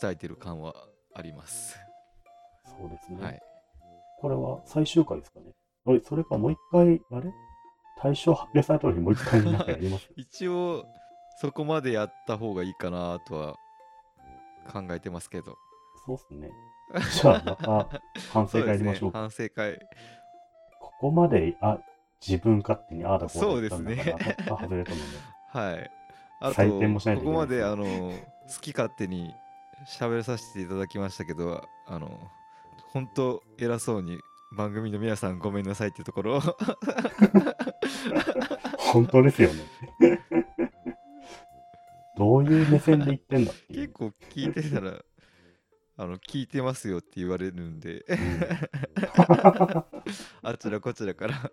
[0.00, 0.74] 伝えてる感は
[1.14, 1.78] あります
[2.78, 3.22] そうですね。
[3.22, 3.40] はい
[4.20, 5.52] これは最終回ですかね。
[5.86, 7.30] あれ、それかもう一回、あれ？
[8.00, 10.86] 対象発表された時にもう一回なんかやります 一応
[11.40, 13.56] そこまでやった方がいいかなとは
[14.72, 15.56] 考えてますけど
[16.06, 16.50] そうっすね。
[17.20, 18.00] じゃあ、また
[18.32, 19.18] 反省会やりましょう か。
[19.18, 19.78] 反省会
[20.80, 21.78] ここまで、あ、
[22.26, 25.02] 自分勝手にああだこうだ言ったんだから、そうですね外れたので。
[25.52, 25.90] はい
[26.40, 28.12] あと採点もしないといここまであの
[28.48, 29.32] 好き勝手に
[29.86, 32.30] 喋らさせていただきましたけどあの
[32.92, 34.18] 本当偉そうに
[34.56, 36.40] 番組の皆さんごめんなさいっていうところを
[38.78, 39.64] 本当ですよね。
[42.16, 43.88] どういう目線で言ってんだ結。
[43.88, 45.00] 構聞いてたら
[45.96, 48.04] あの聞いてますよって言われるんで
[50.42, 51.50] あちらこちらから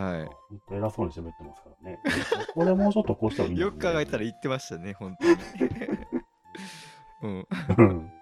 [0.00, 1.98] は本当偉そうに喋ってますからね。
[2.54, 5.36] これもうちょっとこうした方がいいいよく考えたら言ってましたね本当に。
[7.22, 7.46] うん。
[7.78, 8.12] うん。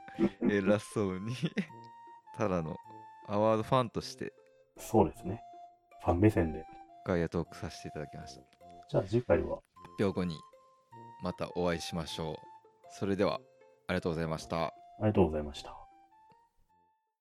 [0.50, 1.34] 偉そうに。
[2.36, 2.76] ただの
[3.26, 4.32] アワードファンとして。
[4.76, 5.42] そうですね。
[6.04, 6.64] ファン目線で。
[7.04, 8.42] ガイアトークさせていただきました。
[8.88, 9.56] じゃあ次回は？
[9.56, 10.36] 発表後に
[11.22, 12.36] またお会いしましょう。
[12.90, 13.40] それでは
[13.86, 14.66] ありがとうございました。
[14.66, 15.77] ありがとうございました。